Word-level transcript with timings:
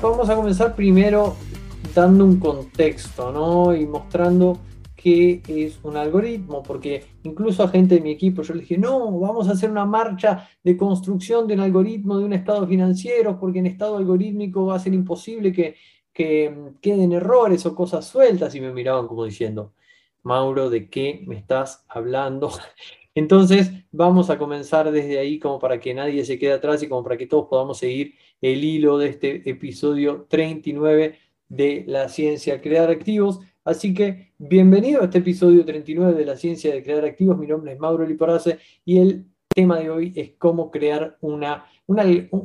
Vamos 0.00 0.30
a 0.30 0.36
comenzar 0.36 0.76
primero 0.76 1.34
dando 1.92 2.24
un 2.24 2.38
contexto, 2.38 3.32
¿no? 3.32 3.74
Y 3.74 3.84
mostrando 3.84 4.58
qué 4.94 5.42
es 5.48 5.80
un 5.82 5.96
algoritmo, 5.96 6.62
porque 6.62 7.04
incluso 7.24 7.64
a 7.64 7.68
gente 7.68 7.96
de 7.96 8.00
mi 8.00 8.12
equipo 8.12 8.42
yo 8.42 8.54
le 8.54 8.60
dije, 8.60 8.78
no, 8.78 9.18
vamos 9.18 9.48
a 9.48 9.52
hacer 9.52 9.68
una 9.68 9.84
marcha 9.84 10.48
de 10.62 10.76
construcción 10.76 11.48
de 11.48 11.54
un 11.54 11.60
algoritmo 11.60 12.16
de 12.16 12.24
un 12.24 12.32
estado 12.32 12.64
financiero, 12.68 13.40
porque 13.40 13.58
en 13.58 13.66
estado 13.66 13.96
algorítmico 13.96 14.66
va 14.66 14.76
a 14.76 14.78
ser 14.78 14.94
imposible 14.94 15.52
que, 15.52 15.74
que 16.12 16.54
queden 16.80 17.10
errores 17.10 17.66
o 17.66 17.74
cosas 17.74 18.06
sueltas, 18.06 18.54
y 18.54 18.60
me 18.60 18.72
miraban 18.72 19.08
como 19.08 19.24
diciendo, 19.24 19.72
Mauro, 20.22 20.70
¿de 20.70 20.88
qué 20.88 21.24
me 21.26 21.36
estás 21.36 21.84
hablando? 21.88 22.52
Entonces, 23.18 23.72
vamos 23.90 24.30
a 24.30 24.38
comenzar 24.38 24.92
desde 24.92 25.18
ahí 25.18 25.40
como 25.40 25.58
para 25.58 25.80
que 25.80 25.92
nadie 25.92 26.24
se 26.24 26.38
quede 26.38 26.52
atrás 26.52 26.84
y 26.84 26.88
como 26.88 27.02
para 27.02 27.16
que 27.16 27.26
todos 27.26 27.48
podamos 27.48 27.78
seguir 27.78 28.14
el 28.40 28.62
hilo 28.62 28.96
de 28.96 29.08
este 29.08 29.50
episodio 29.50 30.26
39 30.28 31.18
de 31.48 31.84
la 31.88 32.08
ciencia 32.08 32.60
crear 32.60 32.90
activos. 32.90 33.40
Así 33.64 33.92
que 33.92 34.34
bienvenido 34.38 35.02
a 35.02 35.06
este 35.06 35.18
episodio 35.18 35.64
39 35.64 36.14
de 36.14 36.24
la 36.24 36.36
ciencia 36.36 36.72
de 36.72 36.80
crear 36.80 37.04
activos. 37.04 37.36
Mi 37.36 37.48
nombre 37.48 37.72
es 37.72 37.80
Mauro 37.80 38.06
Liporace 38.06 38.60
y 38.84 38.98
el 38.98 39.26
tema 39.48 39.80
de 39.80 39.90
hoy 39.90 40.12
es 40.14 40.34
cómo 40.38 40.70
crear 40.70 41.18
una, 41.20 41.66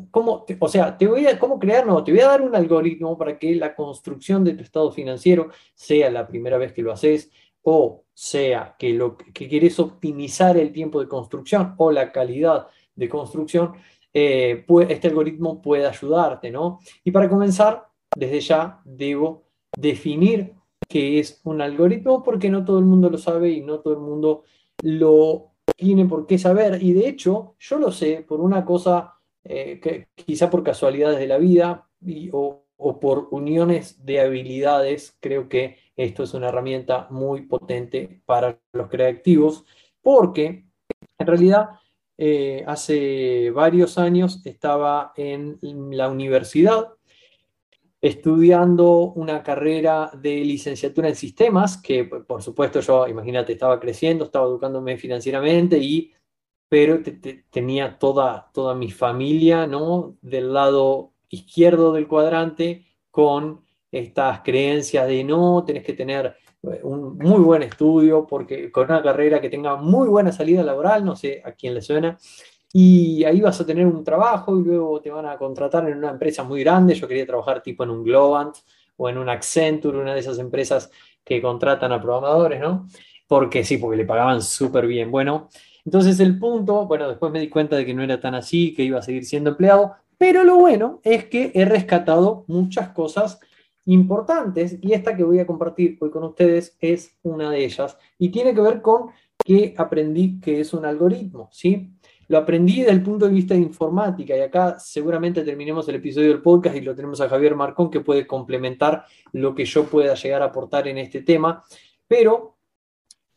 cómo, 0.10 0.44
o 0.58 0.68
sea, 0.68 0.98
te 0.98 1.06
voy 1.06 1.28
a, 1.28 1.38
cómo 1.38 1.60
crear, 1.60 1.86
te 2.04 2.12
voy 2.12 2.22
a 2.22 2.30
dar 2.30 2.42
un 2.42 2.56
algoritmo 2.56 3.16
para 3.16 3.38
que 3.38 3.54
la 3.56 3.76
construcción 3.76 4.44
de 4.44 4.56
tu 4.56 4.64
estado 4.64 4.92
financiero 4.92 5.50
sea 5.76 6.10
la 6.10 6.26
primera 6.26 6.58
vez 6.58 6.74
que 6.74 6.82
lo 6.82 6.92
haces 6.92 7.30
o 7.64 8.04
sea 8.14 8.76
que 8.78 8.94
lo 8.94 9.18
que 9.18 9.48
quieres 9.48 9.80
optimizar 9.80 10.58
el 10.58 10.72
tiempo 10.72 11.00
de 11.00 11.08
construcción 11.08 11.76
o 11.78 11.92
la 11.92 12.12
calidad 12.12 12.68
de 12.96 13.10
construcción, 13.10 13.74
eh, 14.14 14.66
este 14.90 15.08
algoritmo 15.08 15.62
puede 15.62 15.88
ayudarte, 15.88 16.52
¿no? 16.52 16.80
Y 17.04 17.12
para 17.12 17.30
comenzar, 17.30 17.88
desde 18.16 18.42
ya 18.42 18.82
debo 18.86 19.44
definir 19.76 20.54
que 20.88 21.20
es 21.20 21.42
un 21.44 21.62
algoritmo 21.62 22.22
porque 22.22 22.50
no 22.50 22.64
todo 22.64 22.78
el 22.80 22.86
mundo 22.86 23.10
lo 23.10 23.18
sabe 23.18 23.50
y 23.50 23.62
no 23.62 23.80
todo 23.80 23.94
el 23.94 24.00
mundo 24.00 24.44
lo 24.84 25.54
tiene 25.76 26.06
por 26.06 26.28
qué 26.28 26.38
saber. 26.38 26.82
Y 26.84 26.94
de 26.94 27.08
hecho, 27.08 27.56
yo 27.60 27.80
lo 27.80 27.92
sé 27.92 28.24
por 28.28 28.42
una 28.42 28.64
cosa, 28.66 29.16
eh, 29.44 29.80
que, 29.82 30.10
quizá 30.16 30.50
por 30.50 30.64
casualidades 30.64 31.20
de 31.20 31.28
la 31.28 31.38
vida 31.38 31.88
o, 32.32 32.60
por 33.00 33.30
uniones 33.32 34.06
de 34.06 34.20
habilidades, 34.20 35.18
creo 35.20 35.48
que 35.48 35.78
esto 35.96 36.24
es 36.24 36.34
una 36.34 36.50
herramienta 36.50 37.08
muy 37.10 37.42
potente 37.42 38.22
para 38.26 38.60
los 38.74 38.90
creativos 38.90 39.66
porque 40.02 40.66
en 41.18 41.28
realidad 41.28 41.70
eh, 42.18 42.64
hace 42.68 43.52
varios 43.52 43.98
años 43.98 44.46
estaba 44.46 45.14
en 45.16 45.58
la 45.62 46.10
universidad 46.10 46.94
estudiando 48.04 49.14
una 49.14 49.42
carrera 49.44 50.12
de 50.14 50.44
licenciatura 50.44 51.08
en 51.08 51.16
sistemas, 51.16 51.78
que 51.82 52.04
por 52.04 52.44
supuesto 52.44 52.82
yo, 52.82 53.08
imagínate, 53.08 53.54
estaba 53.54 53.80
creciendo, 53.80 54.26
estaba 54.26 54.46
educándome 54.46 54.98
financieramente, 54.98 55.78
y, 55.78 56.12
pero 56.68 57.00
tenía 57.50 57.98
toda, 57.98 58.52
toda 58.54 58.76
mi 58.76 58.92
familia 58.92 59.68
¿no? 59.68 60.18
del 60.22 60.52
lado 60.52 61.14
izquierdo 61.30 61.94
del 61.94 62.10
cuadrante 62.10 62.86
con 63.10 63.63
estas 63.94 64.42
creencias 64.42 65.08
de 65.08 65.24
no, 65.24 65.64
tenés 65.64 65.84
que 65.84 65.94
tener 65.94 66.36
eh, 66.64 66.80
un 66.84 67.18
muy 67.18 67.42
buen 67.42 67.62
estudio, 67.62 68.26
porque 68.28 68.72
con 68.72 68.86
una 68.86 69.04
carrera 69.04 69.40
que 69.40 69.50
tenga 69.50 69.76
muy 69.76 70.08
buena 70.08 70.32
salida 70.32 70.64
laboral, 70.64 71.06
no 71.06 71.16
sé 71.16 71.42
a 71.46 71.52
quién 71.52 71.76
le 71.76 71.82
suena, 71.82 72.18
y 72.74 73.24
ahí 73.24 73.40
vas 73.40 73.62
a 73.62 73.66
tener 73.66 73.86
un 73.86 74.04
trabajo 74.04 74.60
y 74.60 74.64
luego 74.64 75.00
te 75.00 75.12
van 75.12 75.28
a 75.28 75.38
contratar 75.38 75.88
en 75.88 76.00
una 76.00 76.10
empresa 76.10 76.44
muy 76.44 76.64
grande. 76.64 76.96
Yo 76.96 77.08
quería 77.08 77.28
trabajar 77.28 77.62
tipo 77.62 77.84
en 77.84 77.92
un 77.92 78.04
Globant 78.04 78.56
o 78.98 79.08
en 79.08 79.20
un 79.20 79.30
Accenture, 79.30 80.00
una 80.00 80.16
de 80.16 80.22
esas 80.22 80.40
empresas 80.40 80.90
que 81.24 81.40
contratan 81.40 81.92
a 81.92 82.02
programadores, 82.02 82.60
¿no? 82.60 82.88
Porque 83.28 83.64
sí, 83.64 83.78
porque 83.78 83.98
le 83.98 84.06
pagaban 84.06 84.42
súper 84.42 84.88
bien. 84.88 85.12
Bueno, 85.12 85.50
entonces 85.86 86.20
el 86.20 86.40
punto, 86.40 86.88
bueno, 86.88 87.08
después 87.08 87.32
me 87.32 87.40
di 87.40 87.48
cuenta 87.48 87.76
de 87.76 87.86
que 87.86 87.94
no 87.94 88.02
era 88.02 88.20
tan 88.20 88.34
así, 88.34 88.74
que 88.74 88.82
iba 88.82 88.98
a 88.98 89.04
seguir 89.04 89.26
siendo 89.26 89.52
empleado, 89.52 89.94
pero 90.18 90.44
lo 90.44 90.56
bueno 90.56 91.00
es 91.04 91.26
que 91.26 91.52
he 91.54 91.66
rescatado 91.66 92.44
muchas 92.48 92.90
cosas 92.90 93.40
importantes 93.86 94.78
y 94.82 94.94
esta 94.94 95.16
que 95.16 95.24
voy 95.24 95.40
a 95.40 95.48
compartir 95.48 95.98
hoy 96.00 96.10
con 96.10 96.24
ustedes 96.24 96.78
es 96.80 97.18
una 97.24 97.52
de 97.52 97.66
ellas 97.66 97.98
y 98.18 98.30
tiene 98.30 98.54
que 98.54 98.62
ver 98.62 98.82
con 98.82 99.10
que 99.44 99.74
aprendí 99.78 100.40
que 100.40 100.62
es 100.62 100.74
un 100.74 100.86
algoritmo, 100.86 101.50
¿sí? 101.52 101.92
Lo 102.30 102.38
aprendí 102.38 102.80
desde 102.80 102.94
el 102.94 103.04
punto 103.04 103.26
de 103.26 103.34
vista 103.34 103.54
de 103.54 103.60
informática 103.60 104.36
y 104.38 104.40
acá 104.40 104.80
seguramente 104.80 105.44
terminemos 105.44 105.88
el 105.90 105.96
episodio 105.96 106.30
del 106.30 106.42
podcast 106.42 106.78
y 106.78 106.82
lo 106.82 106.96
tenemos 106.96 107.20
a 107.20 107.28
Javier 107.28 107.56
Marcón 107.56 107.92
que 107.92 108.00
puede 108.00 108.26
complementar 108.26 109.06
lo 109.34 109.54
que 109.54 109.66
yo 109.66 109.86
pueda 109.86 110.16
llegar 110.16 110.42
a 110.42 110.46
aportar 110.46 110.88
en 110.88 110.98
este 110.98 111.22
tema, 111.22 111.64
pero 112.08 112.58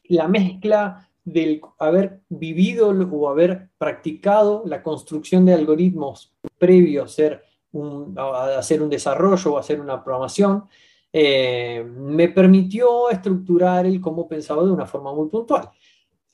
la 0.05 0.29
mezcla 0.29 1.11
del 1.25 1.61
haber 1.81 2.21
vivido 2.29 2.91
o 2.91 3.29
haber 3.29 3.71
practicado 3.79 4.63
la 4.65 4.83
construcción 4.83 5.45
de 5.45 5.55
algoritmos 5.55 6.33
previo 6.57 7.03
a 7.03 7.07
hacer 7.07 7.43
hacer 8.57 8.83
un 8.83 8.91
desarrollo 8.91 9.55
o 9.55 9.59
hacer 9.59 9.81
una 9.81 10.03
programación, 10.03 10.65
eh, 11.13 11.85
me 11.85 12.29
permitió 12.29 13.11
estructurar 13.11 13.87
el 13.87 14.01
cómo 14.01 14.29
pensaba 14.29 14.65
de 14.65 14.71
una 14.71 14.87
forma 14.87 15.13
muy 15.15 15.29
puntual. 15.29 15.71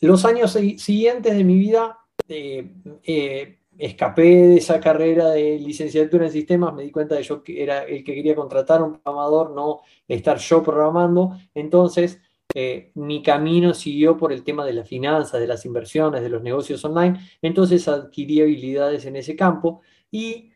Los 0.00 0.24
años 0.24 0.52
siguientes 0.52 1.36
de 1.36 1.44
mi 1.44 1.58
vida 1.58 1.98
este, 2.32 2.74
eh, 3.04 3.58
escapé 3.78 4.22
de 4.22 4.56
esa 4.56 4.80
carrera 4.80 5.30
de 5.30 5.58
licenciatura 5.58 6.26
en 6.26 6.32
sistemas, 6.32 6.74
me 6.74 6.82
di 6.82 6.90
cuenta 6.90 7.14
de 7.14 7.22
yo 7.22 7.42
que 7.42 7.62
era 7.62 7.84
el 7.84 8.04
que 8.04 8.14
quería 8.14 8.34
contratar 8.34 8.82
un 8.82 9.00
programador, 9.00 9.50
no 9.50 9.80
estar 10.06 10.38
yo 10.38 10.62
programando. 10.62 11.36
Entonces, 11.54 12.20
eh, 12.54 12.92
mi 12.94 13.22
camino 13.22 13.74
siguió 13.74 14.16
por 14.16 14.32
el 14.32 14.44
tema 14.44 14.64
de 14.64 14.74
las 14.74 14.88
finanzas, 14.88 15.40
de 15.40 15.46
las 15.46 15.64
inversiones, 15.64 16.22
de 16.22 16.28
los 16.28 16.42
negocios 16.42 16.84
online. 16.84 17.18
Entonces 17.40 17.88
adquirí 17.88 18.42
habilidades 18.42 19.06
en 19.06 19.16
ese 19.16 19.34
campo 19.34 19.80
y 20.10 20.51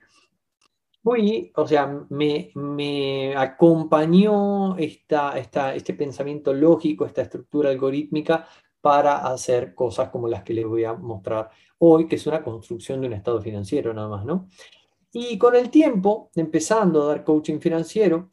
fui, 1.07 1.53
o 1.55 1.69
sea, 1.69 1.87
me, 2.09 3.33
acompañó 3.37 4.77
este 4.77 5.95
pensamiento 5.95 6.53
lógico, 6.53 7.07
esta 7.07 7.23
estructura 7.23 7.71
algorítmica 7.71 8.49
para 8.81 9.19
hacer 9.19 9.73
cosas 9.73 10.09
como 10.09 10.27
las 10.27 10.43
que 10.43 10.53
les 10.53 10.67
voy 10.67 10.83
a 10.83 10.95
mostrar 10.95 11.49
hoy, 11.79 12.09
que 12.09 12.17
es 12.17 12.27
una 12.27 12.43
construcción 12.43 13.01
de 13.01 13.07
un 13.07 13.13
estado 13.13 13.41
financiero 13.41 13.95
nada 13.95 14.09
más, 14.09 14.25
¿no? 14.25 14.49
Y 15.13 15.39
con 15.39 15.55
el 15.55 15.71
tiempo, 15.71 16.33
empezando 16.35 17.05
a 17.05 17.07
dar 17.07 17.23
coaching 17.23 17.61
financiero, 17.61 18.33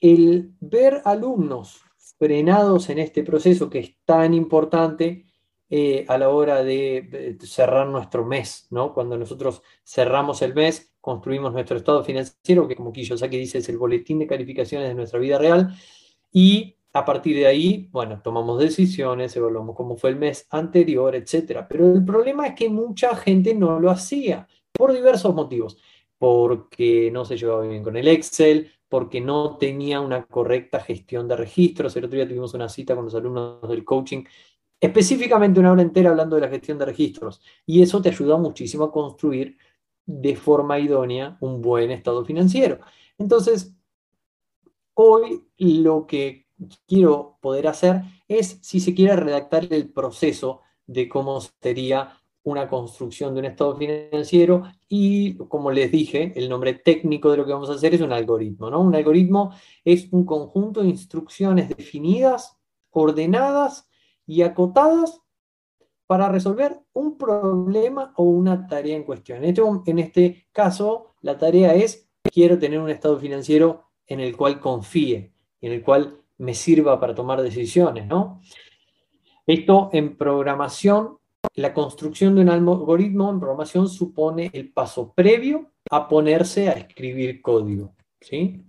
el 0.00 0.52
ver 0.58 1.00
alumnos 1.04 1.80
frenados 2.18 2.90
en 2.90 2.98
este 2.98 3.22
proceso 3.22 3.70
que 3.70 3.78
es 3.78 3.96
tan 4.04 4.34
importante 4.34 5.26
eh, 5.70 6.04
a 6.08 6.18
la 6.18 6.28
hora 6.28 6.62
de 6.62 7.36
cerrar 7.40 7.86
nuestro 7.86 8.24
mes, 8.24 8.66
¿no? 8.70 8.92
Cuando 8.92 9.16
nosotros 9.16 9.62
cerramos 9.84 10.42
el 10.42 10.54
mes, 10.54 10.94
construimos 11.00 11.52
nuestro 11.52 11.76
estado 11.76 12.04
financiero, 12.04 12.68
que 12.68 12.76
como 12.76 12.92
Kiyosaki 12.92 13.38
dice 13.38 13.58
es 13.58 13.68
el 13.68 13.78
boletín 13.78 14.18
de 14.18 14.26
calificaciones 14.26 14.88
de 14.88 14.94
nuestra 14.94 15.18
vida 15.18 15.38
real, 15.38 15.74
y 16.32 16.76
a 16.94 17.04
partir 17.04 17.36
de 17.36 17.46
ahí, 17.46 17.88
bueno, 17.90 18.20
tomamos 18.22 18.60
decisiones, 18.60 19.34
evaluamos 19.36 19.74
cómo 19.74 19.96
fue 19.96 20.10
el 20.10 20.16
mes 20.16 20.46
anterior, 20.50 21.14
etc. 21.16 21.66
Pero 21.68 21.92
el 21.92 22.04
problema 22.04 22.46
es 22.46 22.54
que 22.54 22.68
mucha 22.68 23.16
gente 23.16 23.52
no 23.52 23.80
lo 23.80 23.90
hacía 23.90 24.46
por 24.72 24.92
diversos 24.92 25.34
motivos. 25.34 25.76
Porque 26.18 27.10
no 27.12 27.24
se 27.24 27.36
llevaba 27.36 27.66
bien 27.66 27.82
con 27.82 27.96
el 27.96 28.06
Excel, 28.06 28.70
porque 28.88 29.20
no 29.20 29.56
tenía 29.56 30.00
una 30.00 30.24
correcta 30.24 30.78
gestión 30.78 31.26
de 31.26 31.36
registros. 31.36 31.96
El 31.96 32.04
otro 32.04 32.16
día 32.16 32.28
tuvimos 32.28 32.54
una 32.54 32.68
cita 32.68 32.94
con 32.94 33.06
los 33.06 33.14
alumnos 33.16 33.68
del 33.68 33.84
coaching 33.84 34.22
específicamente 34.84 35.60
una 35.60 35.72
hora 35.72 35.82
entera 35.82 36.10
hablando 36.10 36.36
de 36.36 36.42
la 36.42 36.48
gestión 36.48 36.78
de 36.78 36.84
registros. 36.84 37.40
Y 37.64 37.82
eso 37.82 38.02
te 38.02 38.10
ayuda 38.10 38.36
muchísimo 38.36 38.84
a 38.84 38.92
construir 38.92 39.56
de 40.04 40.36
forma 40.36 40.78
idónea 40.78 41.38
un 41.40 41.62
buen 41.62 41.90
estado 41.90 42.24
financiero. 42.24 42.80
Entonces, 43.16 43.74
hoy 44.92 45.42
lo 45.56 46.06
que 46.06 46.46
quiero 46.86 47.38
poder 47.40 47.68
hacer 47.68 48.02
es, 48.28 48.58
si 48.60 48.78
se 48.80 48.94
quiere, 48.94 49.16
redactar 49.16 49.66
el 49.72 49.88
proceso 49.90 50.60
de 50.86 51.08
cómo 51.08 51.40
sería 51.62 52.20
una 52.42 52.68
construcción 52.68 53.32
de 53.32 53.40
un 53.40 53.46
estado 53.46 53.74
financiero 53.76 54.64
y, 54.86 55.36
como 55.48 55.70
les 55.70 55.90
dije, 55.90 56.34
el 56.36 56.50
nombre 56.50 56.74
técnico 56.74 57.30
de 57.30 57.38
lo 57.38 57.46
que 57.46 57.54
vamos 57.54 57.70
a 57.70 57.74
hacer 57.74 57.94
es 57.94 58.02
un 58.02 58.12
algoritmo. 58.12 58.68
¿no? 58.68 58.82
Un 58.82 58.94
algoritmo 58.94 59.54
es 59.82 60.08
un 60.12 60.26
conjunto 60.26 60.82
de 60.82 60.88
instrucciones 60.88 61.70
definidas, 61.70 62.58
ordenadas 62.90 63.88
y 64.26 64.42
acotadas 64.42 65.20
para 66.06 66.28
resolver 66.28 66.80
un 66.92 67.16
problema 67.16 68.12
o 68.16 68.24
una 68.24 68.66
tarea 68.66 68.96
en 68.96 69.04
cuestión. 69.04 69.38
En 69.38 69.44
este, 69.44 69.90
en 69.90 69.98
este 69.98 70.46
caso, 70.52 71.14
la 71.22 71.38
tarea 71.38 71.74
es, 71.74 72.08
quiero 72.22 72.58
tener 72.58 72.78
un 72.78 72.90
estado 72.90 73.18
financiero 73.18 73.90
en 74.06 74.20
el 74.20 74.36
cual 74.36 74.60
confíe, 74.60 75.32
en 75.60 75.72
el 75.72 75.82
cual 75.82 76.20
me 76.38 76.54
sirva 76.54 77.00
para 77.00 77.14
tomar 77.14 77.40
decisiones. 77.40 78.06
¿no? 78.06 78.40
Esto 79.46 79.90
en 79.92 80.16
programación 80.16 81.18
la 81.54 81.72
construcción 81.72 82.34
de 82.34 82.42
un 82.42 82.48
algoritmo 82.48 83.30
en 83.30 83.38
programación 83.38 83.88
supone 83.88 84.50
el 84.52 84.72
paso 84.72 85.12
previo 85.14 85.70
a 85.90 86.08
ponerse 86.08 86.68
a 86.68 86.72
escribir 86.72 87.40
código. 87.42 87.94
¿sí? 88.20 88.62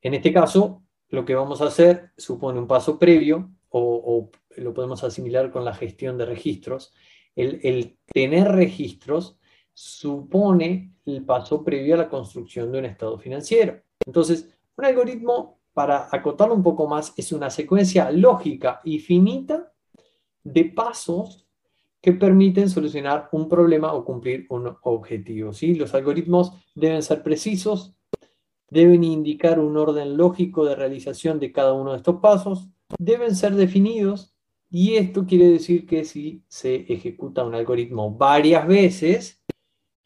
En 0.00 0.14
este 0.14 0.32
caso, 0.32 0.82
lo 1.08 1.24
que 1.24 1.34
vamos 1.34 1.60
a 1.60 1.66
hacer 1.66 2.12
supone 2.16 2.58
un 2.58 2.66
paso 2.66 2.98
previo, 2.98 3.50
o, 3.68 4.30
lo 4.56 4.74
podemos 4.74 5.04
asimilar 5.04 5.50
con 5.50 5.64
la 5.64 5.74
gestión 5.74 6.18
de 6.18 6.26
registros. 6.26 6.92
El, 7.34 7.98
tener 8.06 8.48
registros 8.48 9.38
supone 9.72 10.94
el 11.04 11.24
paso 11.24 11.62
previo 11.62 11.94
a 11.94 11.98
la 11.98 12.08
construcción 12.08 12.72
de 12.72 12.78
un 12.78 12.84
estado 12.86 13.18
financiero. 13.18 13.80
Entonces, 14.06 14.48
un 14.76 14.84
algoritmo, 14.84 15.60
para 15.72 16.08
acotarlo 16.10 16.54
un 16.54 16.62
poco 16.62 16.86
más, 16.86 17.12
es 17.16 17.32
una 17.32 17.50
secuencia 17.50 18.10
lógica 18.10 18.80
y 18.84 18.98
finita 18.98 19.72
de 20.42 20.64
pasos 20.64 21.46
que 22.00 22.12
permiten 22.12 22.70
solucionar 22.70 23.28
un 23.32 23.48
problema 23.48 23.92
o 23.92 24.04
cumplir 24.04 24.46
un 24.48 24.76
objetivo. 24.82 25.52
¿sí? 25.52 25.74
Los 25.74 25.92
algoritmos 25.94 26.52
deben 26.74 27.02
ser 27.02 27.22
precisos, 27.22 27.94
deben 28.70 29.04
indicar 29.04 29.58
un 29.58 29.76
orden 29.76 30.16
lógico 30.16 30.64
de 30.64 30.76
realización 30.76 31.38
de 31.40 31.52
cada 31.52 31.72
uno 31.72 31.92
de 31.92 31.98
estos 31.98 32.20
pasos, 32.20 32.68
deben 32.98 33.34
ser 33.34 33.54
definidos 33.54 34.35
y 34.70 34.96
esto 34.96 35.26
quiere 35.26 35.48
decir 35.48 35.86
que 35.86 36.04
si 36.04 36.42
se 36.48 36.92
ejecuta 36.92 37.44
un 37.44 37.54
algoritmo 37.54 38.10
varias 38.10 38.66
veces, 38.66 39.42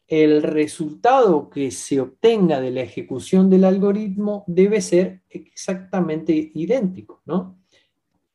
el 0.07 0.43
resultado 0.43 1.49
que 1.49 1.71
se 1.71 2.01
obtenga 2.01 2.59
de 2.59 2.71
la 2.71 2.81
ejecución 2.81 3.49
del 3.49 3.63
algoritmo 3.63 4.43
debe 4.45 4.81
ser 4.81 5.23
exactamente 5.29 6.51
idéntico, 6.53 7.21
¿no? 7.25 7.61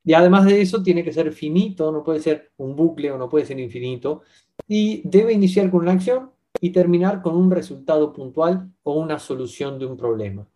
Y 0.07 0.15
además 0.15 0.45
de 0.47 0.63
eso, 0.63 0.83
tiene 0.83 1.03
que 1.03 1.13
ser 1.13 1.33
finito, 1.33 1.91
no 1.91 2.05
puede 2.05 2.21
ser 2.21 2.53
un 2.59 2.77
bucle 2.77 3.11
o 3.11 3.19
no 3.19 3.29
puede 3.29 3.45
ser 3.45 3.59
infinito. 3.59 4.23
Y 4.69 5.03
debe 5.07 5.33
iniciar 5.33 5.69
con 5.69 5.81
una 5.81 5.93
acción 5.93 6.31
y 6.61 6.71
terminar 6.71 7.21
con 7.21 7.37
un 7.37 7.51
resultado 7.51 8.13
puntual 8.13 8.71
o 8.85 8.95
una 8.95 9.19
solución 9.19 9.81
de 9.81 9.87
un 9.87 9.97
problema. 9.97 10.47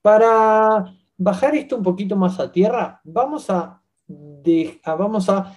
Para 0.00 0.94
bajar 1.16 1.56
esto 1.56 1.76
un 1.76 1.82
poquito 1.82 2.14
más 2.14 2.38
a 2.38 2.52
tierra, 2.52 3.00
vamos 3.02 3.50
a, 3.50 3.77
vamos 4.84 5.28
a, 5.28 5.56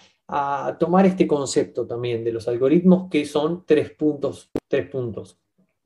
tomar 0.79 1.05
este 1.05 1.27
concepto 1.27 1.85
también 1.85 2.23
de 2.23 2.31
los 2.31 2.47
algoritmos 2.47 3.09
que 3.09 3.25
son 3.25 3.65
tres 3.65 3.91
puntos, 3.91 4.49
tres 4.67 4.87
puntos, 4.89 5.37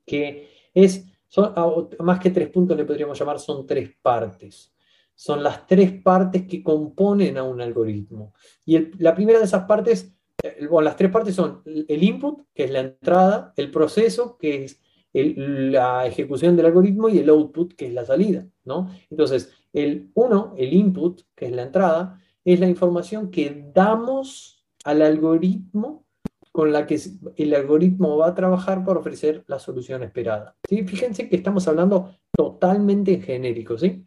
que 0.04 0.48
es, 0.72 1.04
son, 1.26 1.52
más 1.98 2.20
que 2.20 2.30
tres 2.30 2.48
puntos 2.50 2.76
le 2.76 2.84
podríamos 2.84 3.18
llamar, 3.18 3.40
son 3.40 3.66
tres 3.66 3.90
partes 4.00 4.72
son 5.16 5.42
las 5.42 5.66
tres 5.66 5.90
partes 6.02 6.46
que 6.46 6.62
componen 6.62 7.38
a 7.38 7.42
un 7.42 7.60
algoritmo. 7.60 8.34
Y 8.64 9.02
la 9.02 9.14
primera 9.14 9.38
de 9.38 9.46
esas 9.46 9.64
partes, 9.64 10.14
eh, 10.42 10.66
bueno, 10.70 10.82
las 10.82 10.96
tres 10.96 11.10
partes 11.10 11.34
son 11.34 11.62
el 11.64 12.02
input, 12.02 12.42
que 12.54 12.64
es 12.64 12.70
la 12.70 12.80
entrada, 12.80 13.52
el 13.56 13.70
proceso, 13.70 14.36
que 14.36 14.64
es 14.64 14.80
la 15.14 16.06
ejecución 16.06 16.56
del 16.56 16.66
algoritmo, 16.66 17.08
y 17.08 17.18
el 17.18 17.30
output, 17.30 17.72
que 17.72 17.86
es 17.86 17.94
la 17.94 18.04
salida. 18.04 18.46
¿no? 18.64 18.90
Entonces, 19.10 19.50
el 19.72 20.10
uno, 20.14 20.54
el 20.58 20.74
input, 20.74 21.22
que 21.34 21.46
es 21.46 21.52
la 21.52 21.62
entrada, 21.62 22.20
es 22.46 22.60
la 22.60 22.68
información 22.68 23.28
que 23.28 23.70
damos 23.74 24.64
al 24.84 25.02
algoritmo 25.02 26.06
con 26.52 26.72
la 26.72 26.86
que 26.86 26.98
el 27.36 27.54
algoritmo 27.54 28.16
va 28.16 28.28
a 28.28 28.34
trabajar 28.34 28.84
para 28.84 29.00
ofrecer 29.00 29.44
la 29.48 29.58
solución 29.58 30.04
esperada. 30.04 30.56
¿sí? 30.66 30.84
Fíjense 30.84 31.28
que 31.28 31.36
estamos 31.36 31.66
hablando 31.66 32.16
totalmente 32.30 33.14
en 33.14 33.22
genérico. 33.22 33.76
¿sí? 33.76 34.06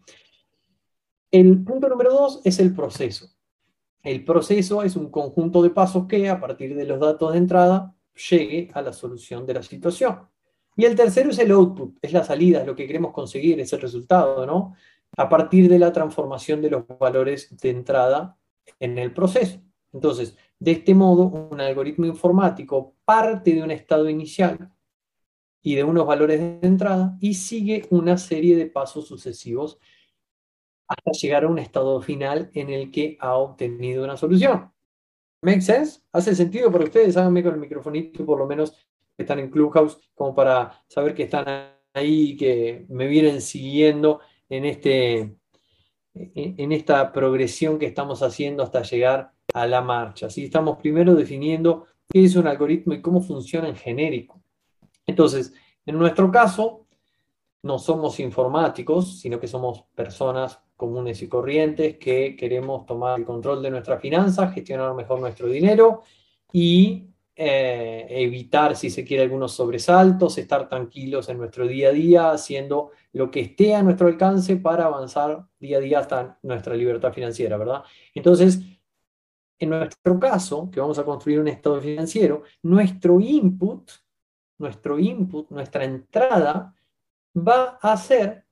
El 1.30 1.64
punto 1.66 1.90
número 1.90 2.12
dos 2.12 2.42
es 2.46 2.60
el 2.60 2.74
proceso. 2.74 3.30
El 4.02 4.24
proceso 4.24 4.84
es 4.84 4.96
un 4.96 5.12
conjunto 5.12 5.62
de 5.62 5.72
pasos 5.72 6.08
que, 6.08 6.30
a 6.30 6.40
partir 6.40 6.76
de 6.76 6.86
los 6.86 7.00
datos 7.00 7.34
de 7.34 7.40
entrada, 7.40 7.94
llegue 8.30 8.72
a 8.74 8.82
la 8.82 8.94
solución 8.94 9.46
de 9.46 9.56
la 9.56 9.64
situación. 9.64 10.30
Y 10.78 10.86
el 10.86 10.96
tercero 10.96 11.32
es 11.32 11.40
el 11.40 11.52
output, 11.52 11.98
es 12.02 12.14
la 12.14 12.24
salida, 12.24 12.62
es 12.62 12.68
lo 12.68 12.76
que 12.76 12.88
queremos 12.88 13.12
conseguir, 13.12 13.60
es 13.60 13.74
el 13.74 13.82
resultado, 13.82 14.46
¿no? 14.46 14.76
A 15.18 15.30
partir 15.30 15.70
de 15.70 15.80
la 15.80 15.92
transformación 15.92 16.62
de 16.62 16.70
los 16.70 16.88
valores 17.00 17.56
de 17.58 17.70
entrada 17.70 18.38
en 18.80 18.98
el 18.98 19.14
proceso. 19.14 19.60
Entonces, 19.92 20.38
de 20.60 20.72
este 20.72 20.94
modo, 20.94 21.26
un 21.26 21.60
algoritmo 21.60 22.06
informático 22.06 22.96
parte 23.06 23.54
de 23.54 23.64
un 23.64 23.72
estado 23.72 24.10
inicial 24.10 24.72
y 25.62 25.76
de 25.76 25.84
unos 25.84 26.06
valores 26.06 26.40
de 26.40 26.68
entrada 26.68 27.18
y 27.20 27.34
sigue 27.34 27.88
una 27.90 28.18
serie 28.18 28.56
de 28.56 28.68
pasos 28.68 29.08
sucesivos 29.08 29.80
hasta 30.88 31.12
llegar 31.12 31.44
a 31.44 31.48
un 31.48 31.60
estado 31.60 32.02
final 32.02 32.50
en 32.54 32.70
el 32.70 32.92
que 32.92 33.18
ha 33.20 33.36
obtenido 33.36 34.04
una 34.04 34.18
solución. 34.18 34.72
¿Make 35.42 35.62
sense? 35.62 36.02
¿Hace 36.12 36.36
sentido 36.36 36.72
para 36.72 36.84
ustedes? 36.84 37.16
Háganme 37.16 37.44
con 37.44 37.54
el 37.54 37.60
microfonito, 37.60 38.26
por 38.26 38.40
lo 38.40 38.48
menos 38.48 38.72
que 39.16 39.24
están 39.24 39.40
en 39.40 39.50
Clubhouse, 39.50 40.00
como 40.16 40.34
para 40.34 40.84
saber 40.88 41.14
que 41.14 41.24
están 41.24 41.46
ahí 41.94 42.36
que 42.36 42.86
me 42.90 43.08
vienen 43.08 43.42
siguiendo 43.42 44.20
en, 44.50 44.66
este, 44.66 45.36
en 46.14 46.72
esta 46.72 47.12
progresión 47.12 47.80
que 47.80 47.86
estamos 47.86 48.22
haciendo 48.22 48.64
hasta 48.64 48.82
llegar 48.82 49.32
a 49.54 49.68
la 49.68 49.82
marcha. 49.82 50.28
Así 50.28 50.46
estamos 50.46 50.78
primero 50.78 51.16
definiendo 51.16 51.86
qué 52.10 52.24
es 52.24 52.36
un 52.36 52.48
algoritmo 52.48 52.94
y 52.94 53.02
cómo 53.02 53.22
funciona 53.22 53.68
en 53.70 53.76
genérico. 53.76 54.42
Entonces, 55.06 55.54
en 55.86 55.98
nuestro 55.98 56.32
caso, 56.32 56.86
no 57.64 57.80
somos 57.80 58.20
informáticos, 58.20 59.20
sino 59.20 59.40
que 59.40 59.48
somos 59.48 59.84
personas 59.96 60.60
comunes 60.76 61.22
y 61.22 61.28
corrientes 61.28 61.98
que 61.98 62.36
queremos 62.38 62.86
tomar 62.86 63.20
el 63.20 63.26
control 63.26 63.62
de 63.62 63.70
nuestras 63.70 64.02
finanzas, 64.02 64.54
gestionar 64.54 64.94
mejor 64.94 65.20
nuestro 65.20 65.48
dinero 65.48 66.04
y 66.54 67.10
eh, 67.42 68.06
evitar, 68.10 68.76
si 68.76 68.90
se 68.90 69.06
quiere, 69.06 69.24
algunos 69.24 69.54
sobresaltos, 69.54 70.38
estar 70.38 70.68
tranquilos 70.68 71.30
en 71.30 71.38
nuestro 71.38 71.66
día 71.66 71.88
a 71.88 71.94
día, 71.94 72.32
haciendo 72.32 72.92
lo 73.14 73.32
que 73.32 73.40
esté 73.40 73.74
a 73.74 73.82
nuestro 73.82 74.08
alcance 74.08 74.58
para 74.58 74.84
avanzar 74.84 75.48
día 75.58 75.78
a 75.78 75.80
día 75.80 76.00
hasta 76.00 76.38
nuestra 76.44 76.76
libertad 76.76 77.14
financiera, 77.14 77.56
¿verdad? 77.56 77.84
Entonces, 78.14 78.60
en 79.58 79.70
nuestro 79.70 80.20
caso, 80.20 80.70
que 80.70 80.82
vamos 80.82 81.00
a 81.00 81.06
construir 81.06 81.40
un 81.40 81.48
estado 81.48 81.80
financiero, 81.80 82.44
nuestro 82.62 83.22
input, 83.22 83.90
nuestro 84.58 85.00
input, 85.00 85.50
nuestra 85.50 85.86
entrada, 85.86 86.76
va 87.34 87.80
a 87.82 87.96
ser 87.96 88.48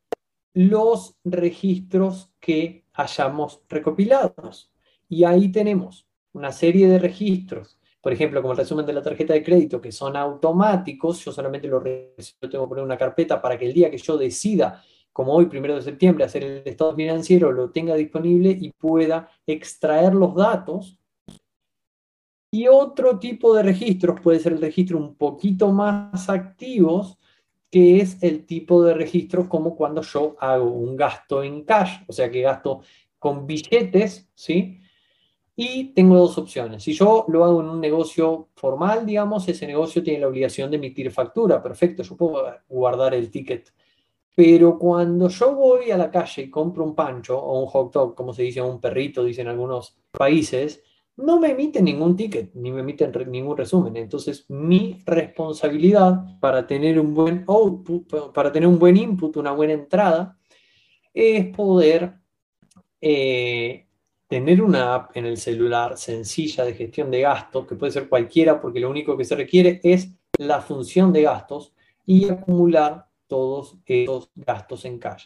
los 0.54 1.18
registros 1.26 2.32
que 2.40 2.86
hayamos 2.94 3.62
recopilados. 3.68 4.72
Y 5.10 5.26
ahí 5.26 5.52
tenemos 5.52 6.08
una 6.32 6.54
serie 6.54 6.88
de 6.88 7.00
registros, 7.00 7.78
por 8.02 8.14
ejemplo, 8.14 8.42
como 8.42 8.54
el 8.54 8.58
resumen 8.58 8.86
de 8.86 8.94
la 8.94 9.02
tarjeta 9.02 9.34
de 9.34 9.44
crédito, 9.44 9.82
que 9.82 9.92
son 9.92 10.16
automáticos, 10.16 11.24
yo 11.24 11.32
solamente 11.32 11.68
lo 11.68 11.80
recibo, 11.80 12.50
tengo 12.50 12.66
que 12.66 12.70
poner 12.70 12.84
una 12.84 12.98
carpeta 12.98 13.42
para 13.42 13.58
que 13.58 13.66
el 13.66 13.74
día 13.74 13.90
que 13.90 13.98
yo 13.98 14.18
decida, 14.18 14.84
como 15.12 15.34
hoy, 15.34 15.48
primero 15.48 15.76
de 15.76 15.82
septiembre, 15.82 16.24
hacer 16.24 16.44
el 16.44 16.62
estado 16.66 16.96
financiero, 16.96 17.52
lo 17.52 17.72
tenga 17.72 17.96
disponible 17.96 18.56
y 18.60 18.72
pueda 18.72 19.30
extraer 19.46 20.14
los 20.14 20.36
datos. 20.36 21.00
Y 22.52 22.68
otro 22.68 23.20
tipo 23.20 23.54
de 23.56 23.64
registros 23.64 24.22
puede 24.22 24.40
ser 24.40 24.54
el 24.54 24.62
registro 24.62 24.98
un 24.98 25.16
poquito 25.16 25.72
más 25.72 26.30
activos, 26.30 27.18
que 27.70 28.00
es 28.00 28.22
el 28.24 28.46
tipo 28.46 28.84
de 28.84 28.94
registro 28.94 29.50
como 29.50 29.76
cuando 29.76 30.02
yo 30.02 30.36
hago 30.40 30.70
un 30.72 30.96
gasto 30.96 31.44
en 31.44 31.64
cash, 31.64 32.04
o 32.08 32.14
sea 32.14 32.32
que 32.32 32.42
gasto 32.42 32.82
con 33.20 33.46
billetes, 33.46 34.30
¿sí? 34.34 34.80
Y 35.60 35.86
tengo 35.86 36.16
dos 36.18 36.38
opciones. 36.38 36.84
Si 36.84 36.94
yo 36.94 37.26
lo 37.30 37.44
hago 37.44 37.62
en 37.62 37.70
un 37.70 37.82
negocio 37.82 38.50
formal, 38.56 39.08
digamos, 39.08 39.50
ese 39.50 39.66
negocio 39.66 40.04
tiene 40.04 40.20
la 40.20 40.28
obligación 40.28 40.70
de 40.70 40.78
emitir 40.78 41.10
factura, 41.10 41.64
perfecto, 41.64 42.04
yo 42.04 42.16
puedo 42.16 42.46
guardar 42.70 43.16
el 43.16 43.32
ticket. 43.32 43.74
Pero 44.36 44.78
cuando 44.78 45.30
yo 45.30 45.56
voy 45.56 45.90
a 45.90 45.98
la 45.98 46.12
calle 46.12 46.44
y 46.44 46.52
compro 46.52 46.84
un 46.84 46.94
pancho 46.94 47.40
o 47.40 47.60
un 47.60 47.66
hot 47.66 47.92
dog, 47.92 48.14
como 48.14 48.34
se 48.34 48.44
dice, 48.44 48.62
un 48.62 48.80
perrito, 48.80 49.24
dicen 49.24 49.48
algunos 49.48 49.98
países, 50.12 50.84
no 51.16 51.40
me 51.40 51.50
emiten 51.50 51.86
ningún 51.86 52.16
ticket, 52.16 52.54
ni 52.54 52.72
me 52.72 52.82
emiten 52.82 53.12
ningún 53.32 53.58
resumen. 53.58 53.98
Entonces, 53.98 54.46
mi 54.50 55.02
responsabilidad 55.08 56.40
para 56.40 56.68
tener 56.68 57.00
un 57.00 57.16
buen 57.16 57.44
output, 57.48 58.32
para 58.32 58.52
tener 58.52 58.70
un 58.70 58.78
buen 58.78 58.96
input, 58.96 59.36
una 59.38 59.54
buena 59.54 59.74
entrada, 59.74 60.38
es 61.12 61.48
poder 61.56 62.14
eh, 63.02 63.87
tener 64.28 64.62
una 64.62 64.96
app 64.96 65.16
en 65.16 65.26
el 65.26 65.38
celular 65.38 65.98
sencilla 65.98 66.66
de 66.66 66.74
gestión 66.74 67.10
de 67.10 67.22
gastos, 67.22 67.66
que 67.66 67.76
puede 67.76 67.92
ser 67.92 68.10
cualquiera, 68.10 68.60
porque 68.62 68.80
lo 68.80 68.90
único 68.90 69.18
que 69.18 69.26
se 69.26 69.36
requiere 69.36 69.80
es 69.84 70.10
la 70.38 70.62
función 70.62 71.14
de 71.14 71.24
gastos 71.24 71.74
y 72.06 72.30
acumular 72.30 73.08
todos 73.28 73.78
esos 73.86 74.30
gastos 74.36 74.86
en 74.86 75.00
cash. 75.00 75.26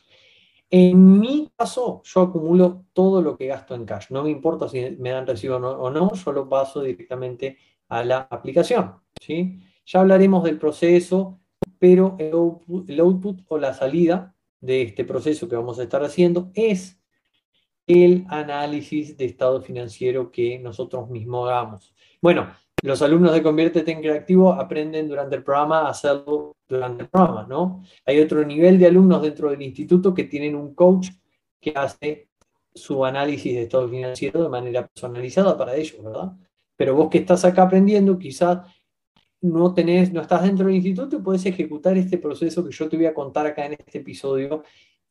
En 0.70 1.20
mi 1.20 1.51
caso, 1.58 2.01
yo 2.05 2.22
acumulo 2.22 2.86
todo 2.93 3.22
lo 3.22 3.38
que 3.38 3.48
gasto 3.48 3.75
en 3.75 3.86
cash. 3.86 4.05
No 4.10 4.24
me 4.24 4.29
importa 4.29 4.70
si 4.70 4.96
me 5.00 5.10
dan 5.10 5.27
recibo 5.27 5.58
o 5.58 5.89
no, 5.89 6.13
yo 6.13 6.31
lo 6.31 6.48
paso 6.48 6.81
directamente 6.81 7.58
a 7.89 8.05
la 8.05 8.20
aplicación. 8.29 8.96
¿sí? 9.20 9.60
Ya 9.86 10.00
hablaremos 10.00 10.43
del 10.43 10.58
proceso, 10.58 11.39
pero 11.77 12.15
el 12.20 13.00
output, 13.00 13.41
o 13.50 13.58
la 13.58 13.74
salida 13.74 14.34
de 14.62 14.84
este 14.84 15.03
proceso 15.03 15.50
que 15.50 15.58
vamos 15.58 15.77
a 15.79 15.84
estar 15.84 16.03
haciendo 16.03 16.51
es 16.53 17.00
el 17.88 18.26
análisis 18.30 19.18
de 19.18 19.26
estado 19.26 19.62
financiero 19.62 20.32
que 20.32 20.60
nosotros 20.60 21.10
mismos 21.10 21.50
hagamos. 21.50 21.94
Bueno, 22.22 22.54
los 22.84 23.02
alumnos 23.02 23.34
de 23.34 23.44
Conviértete 23.44 23.92
en 23.92 24.02
Creativo 24.02 24.54
aprenden 24.54 25.08
durante 25.08 25.36
el 25.36 25.44
programa 25.44 25.82
a 25.82 25.90
hacerlo 25.90 26.58
durante 26.68 27.04
el 27.04 27.10
programa, 27.10 27.46
¿no? 27.48 27.84
Hay 28.06 28.20
otro 28.20 28.44
nivel 28.46 28.80
de 28.80 28.88
alumnos 28.88 29.22
dentro 29.22 29.50
del 29.52 29.62
instituto 29.62 30.14
que 30.14 30.24
tienen 30.24 30.56
un 30.56 30.74
coach 30.74 31.10
que 31.60 31.74
hace 31.76 32.30
su 32.74 33.04
análisis 33.06 33.54
de 33.54 33.64
estado 33.64 33.90
financiero 33.90 34.42
de 34.42 34.50
manera 34.50 34.88
personalizada 34.88 35.58
para 35.58 35.76
ellos, 35.76 36.02
¿verdad? 36.04 36.32
Pero 36.76 36.96
vos 36.96 37.10
que 37.10 37.20
estás 37.20 37.44
acá 37.46 37.64
aprendiendo, 37.64 38.18
quizás 38.18 38.60
no 39.42 39.74
tenés, 39.74 40.12
no 40.14 40.22
estás 40.22 40.44
dentro 40.44 40.66
del 40.68 40.76
instituto 40.76 41.18
y 41.18 41.22
puedes 41.22 41.46
ejecutar 41.46 41.98
este 41.98 42.18
proceso 42.18 42.64
que 42.64 42.72
yo 42.72 42.88
te 42.88 42.98
voy 42.98 43.08
a 43.08 43.14
contar 43.14 43.46
acá 43.46 43.66
en 43.66 43.74
este 43.74 44.00
episodio 44.00 44.64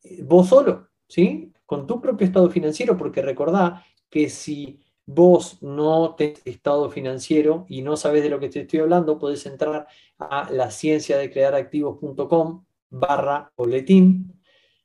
eh, 0.03 0.23
vos 0.23 0.47
solo, 0.47 0.89
¿sí? 1.11 1.51
Con 1.65 1.85
tu 1.85 1.99
propio 1.99 2.25
estado 2.25 2.49
financiero, 2.49 2.97
porque 2.97 3.21
recordá 3.21 3.85
que 4.09 4.29
si 4.29 4.79
vos 5.05 5.61
no 5.61 6.15
tenés 6.15 6.41
estado 6.45 6.89
financiero 6.89 7.65
y 7.67 7.81
no 7.81 7.97
sabes 7.97 8.23
de 8.23 8.29
lo 8.29 8.39
que 8.39 8.47
te 8.47 8.61
estoy 8.61 8.79
hablando, 8.79 9.19
podés 9.19 9.45
entrar 9.45 9.87
a 10.19 10.49
la 10.51 10.71
ciencia 10.71 11.17
de 11.17 11.29
crear 11.29 11.53
activos.com 11.53 12.63
barra 12.89 13.51
boletín 13.57 14.41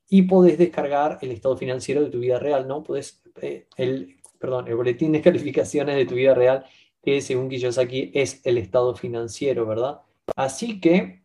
y 0.08 0.22
podés 0.22 0.58
descargar 0.58 1.18
el 1.22 1.30
estado 1.30 1.56
financiero 1.56 2.02
de 2.02 2.10
tu 2.10 2.18
vida 2.18 2.40
real, 2.40 2.66
¿no? 2.66 2.82
Podés, 2.82 3.22
eh, 3.40 3.68
el, 3.76 4.16
perdón, 4.40 4.66
el 4.66 4.74
boletín 4.74 5.12
de 5.12 5.22
calificaciones 5.22 5.94
de 5.94 6.06
tu 6.06 6.16
vida 6.16 6.34
real, 6.34 6.64
que 7.02 7.20
según 7.20 7.48
Kiyosaki 7.48 8.10
es 8.14 8.44
el 8.44 8.58
estado 8.58 8.96
financiero, 8.96 9.64
¿verdad? 9.64 10.00
Así 10.34 10.80
que, 10.80 11.22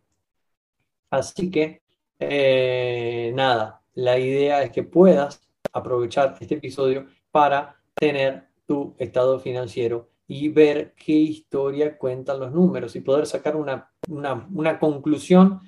así 1.10 1.50
que, 1.50 1.82
eh, 2.20 3.32
nada, 3.34 3.81
la 3.94 4.18
idea 4.20 4.64
es 4.64 4.72
que 4.72 4.84
puedas 4.84 5.42
aprovechar 5.74 6.36
este 6.40 6.56
episodio 6.56 7.08
para 7.32 7.78
tener 7.96 8.48
tu 8.66 8.96
estado 8.98 9.40
financiero 9.40 10.10
y 10.28 10.50
ver 10.50 10.94
qué 10.96 11.12
historia 11.12 11.98
cuentan 11.98 12.40
los 12.40 12.52
números 12.54 12.96
y 12.96 13.02
poder 13.02 13.26
sacar 13.26 13.56
una, 13.56 13.92
una, 14.08 14.80
conclusión 14.80 15.60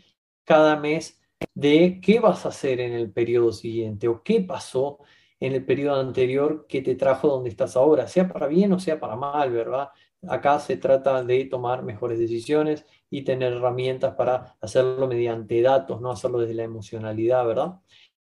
cada 0.46 0.78
mes 0.78 1.22
de 1.54 2.00
qué 2.02 2.20
vas 2.22 2.46
a 2.46 2.50
hacer 2.50 2.80
en 2.80 2.94
el 2.94 3.12
periodo 3.12 3.52
siguiente 3.52 4.08
o 4.08 4.24
qué 4.24 4.40
pasó 4.40 5.00
en 5.40 5.52
el 5.54 5.66
periodo 5.66 6.00
anterior 6.00 6.66
que 6.70 6.82
te 6.82 6.96
trajo 6.96 7.28
donde 7.28 7.50
estás 7.50 7.76
ahora, 7.76 8.08
sea 8.08 8.30
para 8.30 8.48
bien 8.48 8.72
o 8.72 8.80
sea 8.80 9.00
para 9.00 9.18
mal, 9.18 9.52
¿verdad? 9.52 9.90
Acá 10.26 10.58
se 10.60 10.78
trata 10.78 11.22
de 11.24 11.44
tomar 11.46 11.84
mejores 11.84 12.18
decisiones 12.18 12.86
y 13.10 13.24
tener 13.24 13.52
herramientas 13.52 14.16
para 14.16 14.56
hacerlo 14.62 15.08
mediante 15.08 15.62
datos, 15.62 16.00
no 16.00 16.12
hacerlo 16.12 16.40
desde 16.40 16.54
la 16.54 16.64
emocionalidad, 16.64 17.46
¿verdad? 17.46 17.74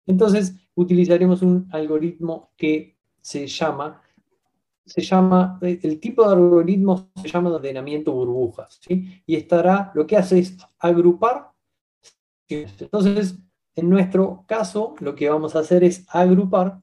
Entonces, 0.06 0.54
utilizaremos 0.74 1.42
un 1.42 1.68
algoritmo 1.70 2.50
que 2.56 2.96
se 3.20 3.46
llama 3.46 4.02
se 4.84 5.00
llama, 5.00 5.58
el 5.60 6.00
tipo 6.00 6.26
de 6.26 6.34
algoritmo 6.34 7.10
se 7.20 7.28
llama 7.28 7.50
ordenamiento 7.50 8.12
burbujas, 8.12 8.80
¿sí? 8.86 9.22
Y 9.26 9.36
estará, 9.36 9.92
lo 9.94 10.06
que 10.06 10.16
hace 10.16 10.40
es 10.40 10.56
agrupar. 10.78 11.52
Entonces, 12.48 13.38
en 13.76 13.88
nuestro 13.88 14.44
caso, 14.46 14.94
lo 15.00 15.14
que 15.14 15.30
vamos 15.30 15.54
a 15.54 15.60
hacer 15.60 15.84
es 15.84 16.04
agrupar 16.08 16.82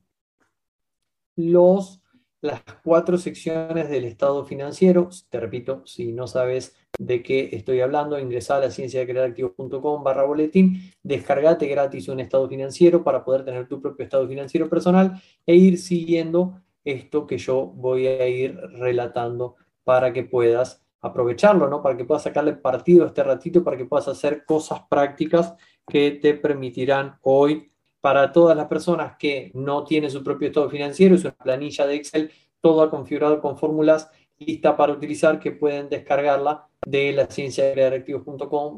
los, 1.36 2.02
las 2.42 2.62
cuatro 2.84 3.18
secciones 3.18 3.90
del 3.90 4.06
estado 4.06 4.46
financiero. 4.46 5.10
Te 5.30 5.40
repito, 5.40 5.86
si 5.86 6.12
no 6.12 6.26
sabes 6.26 6.76
de 7.00 7.24
qué 7.24 7.50
estoy 7.54 7.80
hablando, 7.80 8.20
ingresa 8.20 8.58
a 8.58 8.60
la 8.60 8.70
ciencia 8.70 9.04
de 9.04 9.24
activos.com 9.24 10.04
barra 10.04 10.26
boletín, 10.26 10.92
descargate 11.02 11.66
gratis 11.66 12.10
un 12.10 12.20
estado 12.20 12.48
financiero 12.48 13.04
para 13.04 13.24
poder 13.24 13.46
tener 13.46 13.68
tu 13.68 13.82
propio 13.82 14.04
estado 14.04 14.28
financiero 14.28 14.70
personal 14.70 15.20
e 15.46 15.56
ir 15.56 15.78
siguiendo 15.78 16.62
esto 16.84 17.26
que 17.26 17.38
yo 17.38 17.66
voy 17.66 18.06
a 18.06 18.28
ir 18.28 18.56
relatando 18.74 19.56
para 19.86 20.12
que 20.12 20.24
puedas 20.24 20.84
aprovecharlo, 21.02 21.70
¿no? 21.70 21.82
Para 21.82 21.96
que 21.96 22.04
puedas 22.04 22.24
sacarle 22.24 22.54
partido 22.54 23.06
este 23.06 23.24
ratito, 23.24 23.64
para 23.64 23.78
que 23.78 23.86
puedas 23.86 24.10
hacer 24.10 24.44
cosas 24.44 24.82
prácticas 24.90 25.56
que 25.88 26.12
te 26.12 26.34
permitirán 26.34 27.18
hoy 27.22 27.72
para 28.02 28.32
todas 28.34 28.58
las 28.58 28.68
personas 28.68 29.16
que 29.18 29.52
no 29.54 29.86
tienen 29.86 30.12
su 30.12 30.22
propio 30.22 30.50
estado 30.50 30.70
financiero, 30.70 31.16
es 31.16 31.24
una 31.24 31.32
planilla 31.32 31.88
de 31.88 31.96
Excel 31.96 32.32
toda 32.60 32.90
configurada 32.90 33.40
con 33.40 33.58
fórmulas 33.58 34.12
lista 34.38 34.76
para 34.76 34.94
utilizar 34.94 35.40
que 35.40 35.52
pueden 35.52 35.90
descargarla 35.90 36.69
de 36.86 37.12
la 37.14 37.28
ciencia 37.28 37.66
de 37.66 38.16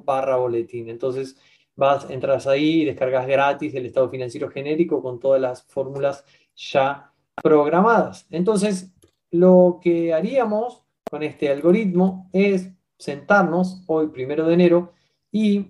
barra 0.06 0.38
boletín. 0.38 0.90
Entonces 0.90 1.38
vas, 1.76 2.10
entras 2.10 2.48
ahí 2.48 2.82
y 2.82 2.86
descargas 2.86 3.28
gratis 3.28 3.74
el 3.76 3.86
estado 3.86 4.10
financiero 4.10 4.50
genérico 4.50 5.02
con 5.02 5.20
todas 5.20 5.42
las 5.42 5.64
fórmulas 5.64 6.24
ya 6.56 7.12
programadas. 7.42 8.28
Entonces, 8.30 8.92
lo 9.32 9.80
que 9.82 10.14
haríamos 10.14 10.84
con 11.10 11.24
este 11.24 11.50
algoritmo 11.50 12.30
es 12.34 12.70
sentarnos 12.98 13.84
hoy, 13.88 14.08
primero 14.08 14.46
de 14.46 14.54
enero, 14.54 14.94
y 15.32 15.68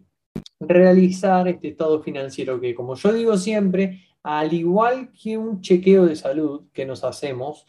realizar 0.59 1.47
este 1.47 1.69
estado 1.69 2.01
financiero 2.01 2.59
que, 2.59 2.75
como 2.75 2.95
yo 2.95 3.13
digo 3.13 3.37
siempre, 3.37 4.05
al 4.23 4.53
igual 4.53 5.11
que 5.11 5.37
un 5.37 5.61
chequeo 5.61 6.05
de 6.05 6.15
salud 6.15 6.63
que 6.73 6.85
nos 6.85 7.03
hacemos 7.03 7.65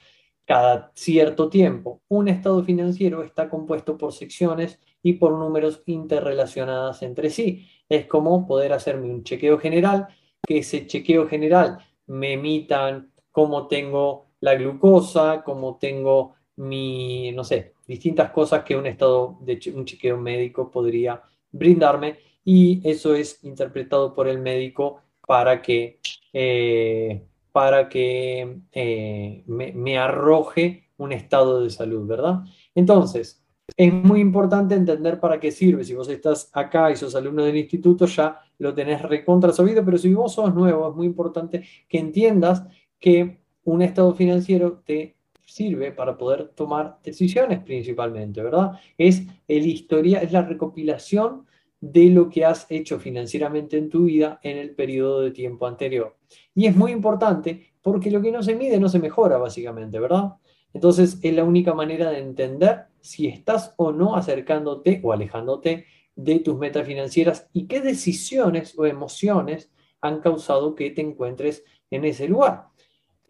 cada 0.52 0.92
cierto 0.94 1.48
tiempo, 1.48 2.02
un 2.08 2.28
estado 2.28 2.62
financiero 2.62 3.22
está 3.22 3.48
compuesto 3.48 3.96
por 3.96 4.12
secciones 4.12 4.78
y 5.02 5.14
por 5.14 5.32
números 5.32 5.82
interrelacionadas 5.86 7.02
entre 7.02 7.30
sí. 7.30 7.66
Es 7.88 8.04
como 8.04 8.46
poder 8.46 8.74
hacerme 8.74 9.08
un 9.08 9.24
chequeo 9.24 9.58
general, 9.58 10.08
que 10.46 10.58
ese 10.58 10.86
chequeo 10.86 11.26
general 11.26 11.78
me 12.06 12.34
emitan 12.34 13.14
cómo 13.30 13.66
tengo 13.66 14.26
la 14.40 14.54
glucosa, 14.54 15.42
cómo 15.42 15.78
tengo 15.78 16.34
mi, 16.56 17.32
no 17.32 17.44
sé, 17.44 17.72
distintas 17.86 18.30
cosas 18.30 18.62
que 18.62 18.76
un 18.76 18.84
estado 18.84 19.38
de 19.40 19.58
un 19.74 19.86
chequeo 19.86 20.18
médico 20.18 20.70
podría 20.70 21.22
brindarme 21.50 22.18
y 22.44 22.86
eso 22.86 23.14
es 23.14 23.42
interpretado 23.42 24.14
por 24.14 24.28
el 24.28 24.38
médico 24.38 25.00
para 25.26 25.62
que, 25.62 25.98
eh, 26.30 27.22
para 27.52 27.88
que 27.88 28.60
eh, 28.72 29.44
me, 29.46 29.98
arroje 29.98 30.90
un 30.96 31.12
estado 31.12 31.62
de 31.62 31.70
salud, 31.70 32.06
¿verdad? 32.06 32.40
Entonces, 32.74 33.44
es 33.76 33.92
muy 33.92 34.20
importante 34.20 34.74
entender 34.74 35.20
para 35.20 35.38
qué 35.38 35.50
sirve. 35.50 35.84
Si 35.84 35.94
vos 35.94 36.08
estás 36.08 36.50
acá 36.52 36.90
y 36.90 36.96
sos 36.96 37.14
alumno 37.14 37.44
del 37.44 37.56
instituto, 37.56 38.06
ya 38.06 38.40
lo 38.58 38.74
tenés 38.74 39.02
recontra 39.02 39.52
sabido, 39.52 39.84
pero 39.84 39.98
si 39.98 40.12
vos 40.12 40.34
sos 40.34 40.54
nuevo, 40.54 40.88
es 40.88 40.96
muy 40.96 41.06
importante 41.06 41.62
que 41.88 41.98
entiendas 41.98 42.64
que 42.98 43.40
un 43.64 43.82
estado 43.82 44.14
financiero 44.14 44.82
te 44.84 45.16
sirve 45.44 45.92
para 45.92 46.16
poder 46.16 46.48
tomar 46.48 46.98
decisiones 47.02 47.60
principalmente, 47.60 48.42
¿verdad? 48.42 48.72
Es 48.96 49.22
el 49.46 49.66
historia, 49.66 50.22
es 50.22 50.32
la 50.32 50.42
recopilación 50.42 51.46
de 51.82 52.06
lo 52.06 52.30
que 52.30 52.44
has 52.44 52.64
hecho 52.70 53.00
financieramente 53.00 53.76
en 53.76 53.90
tu 53.90 54.04
vida 54.04 54.38
en 54.44 54.56
el 54.56 54.70
periodo 54.70 55.20
de 55.20 55.32
tiempo 55.32 55.66
anterior. 55.66 56.16
Y 56.54 56.66
es 56.66 56.76
muy 56.76 56.92
importante 56.92 57.72
porque 57.82 58.08
lo 58.10 58.22
que 58.22 58.30
no 58.30 58.40
se 58.40 58.54
mide 58.54 58.78
no 58.78 58.88
se 58.88 59.00
mejora, 59.00 59.36
básicamente, 59.36 59.98
¿verdad? 59.98 60.34
Entonces 60.72 61.18
es 61.20 61.34
la 61.34 61.42
única 61.42 61.74
manera 61.74 62.10
de 62.10 62.20
entender 62.20 62.84
si 63.00 63.26
estás 63.26 63.74
o 63.76 63.90
no 63.90 64.14
acercándote 64.14 65.00
o 65.02 65.12
alejándote 65.12 65.86
de 66.14 66.38
tus 66.38 66.56
metas 66.56 66.86
financieras 66.86 67.48
y 67.52 67.66
qué 67.66 67.80
decisiones 67.80 68.78
o 68.78 68.86
emociones 68.86 69.72
han 70.00 70.20
causado 70.20 70.76
que 70.76 70.90
te 70.90 71.00
encuentres 71.00 71.64
en 71.90 72.04
ese 72.04 72.28
lugar. 72.28 72.68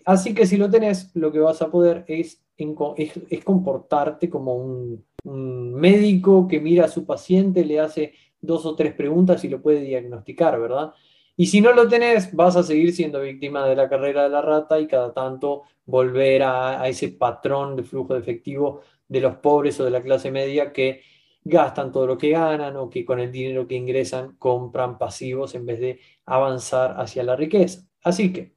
Así 0.05 0.35
que 0.35 0.47
si 0.47 0.59
lo 0.59 0.69
tenés, 0.69 1.11
lo 1.15 1.33
que 1.33 1.39
vas 1.39 1.63
a 1.63 1.71
poder 1.71 2.05
es, 2.07 2.45
es, 2.59 3.45
comportarte 3.45 4.29
como 4.29 4.57
un, 4.57 5.05
médico 5.25 6.49
que 6.49 6.61
mira 6.61 6.87
a 6.87 6.89
su 6.89 7.07
paciente, 7.07 7.65
le 7.65 7.79
hace 7.79 8.13
dos 8.43 8.67
o 8.67 8.75
tres 8.77 8.93
preguntas 8.95 9.43
y 9.45 9.49
lo 9.49 9.63
puede 9.63 9.81
diagnosticar, 9.81 10.61
¿verdad? 10.61 10.93
Y 11.37 11.47
si 11.47 11.61
no 11.61 11.73
lo 11.73 11.89
tenés, 11.89 12.35
vas 12.35 12.57
a 12.57 12.63
seguir 12.63 12.93
siendo 12.95 13.21
víctima 13.21 13.67
de 13.67 13.75
la 13.77 13.89
carrera 13.89 14.25
de 14.25 14.29
la 14.29 14.43
rata 14.43 14.79
y 14.79 14.87
cada 14.87 15.13
tanto 15.15 15.63
volver 15.87 16.43
a, 16.43 16.87
ese 16.89 17.09
patrón 17.09 17.77
de 17.77 17.85
flujo 17.85 18.15
de 18.15 18.21
efectivo 18.21 18.83
de 19.09 19.21
los 19.21 19.37
pobres 19.37 19.81
o 19.81 19.85
de 19.85 19.91
la 19.91 20.03
clase 20.03 20.31
media 20.31 20.73
que 20.73 21.03
gastan 21.45 21.91
todo 21.91 22.07
lo 22.07 22.19
que 22.19 22.31
ganan 22.31 22.77
o 22.77 22.89
que 22.91 23.05
con 23.05 23.19
el 23.21 23.33
dinero 23.33 23.67
que 23.67 23.75
ingresan 23.77 24.37
compran 24.37 24.99
pasivos 24.99 25.55
en 25.55 25.67
vez 25.67 25.81
de 25.81 26.01
avanzar 26.27 27.01
hacia 27.01 27.23
la 27.25 27.37
riqueza. 27.37 27.83
Así 28.03 28.33
que 28.33 28.55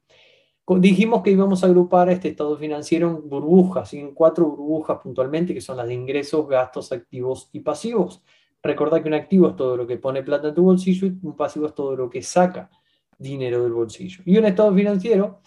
dijimos 0.78 1.22
que 1.22 1.30
íbamos 1.30 1.62
a 1.62 1.66
agrupar 1.66 2.10
este 2.10 2.28
estado 2.28 2.56
financiero 2.56 3.08
en 3.08 3.28
burbujas, 3.28 3.92
en 3.94 4.12
cuatro 4.14 4.46
burbujas 4.46 4.98
puntualmente, 5.02 5.54
que 5.54 5.60
son 5.60 5.76
las 5.76 5.86
de 5.86 5.94
ingresos, 5.94 6.46
gastos, 6.48 6.92
activos 6.92 7.48
y 7.52 7.60
pasivos. 7.60 8.22
Recordad 8.66 9.02
que 9.02 9.08
un 9.08 9.14
activo 9.14 9.48
es 9.48 9.56
todo 9.56 9.76
lo 9.76 9.86
que 9.86 9.96
pone 9.96 10.22
plata 10.22 10.48
en 10.48 10.54
tu 10.54 10.62
bolsillo 10.62 11.06
y 11.06 11.18
un 11.22 11.36
pasivo 11.36 11.66
es 11.66 11.74
todo 11.74 11.96
lo 11.96 12.10
que 12.10 12.22
saca 12.22 12.70
dinero 13.18 13.62
del 13.62 13.72
bolsillo. 13.72 14.22
Y 14.24 14.36
un 14.36 14.44
estado 14.44 14.74
financiero 14.74 15.40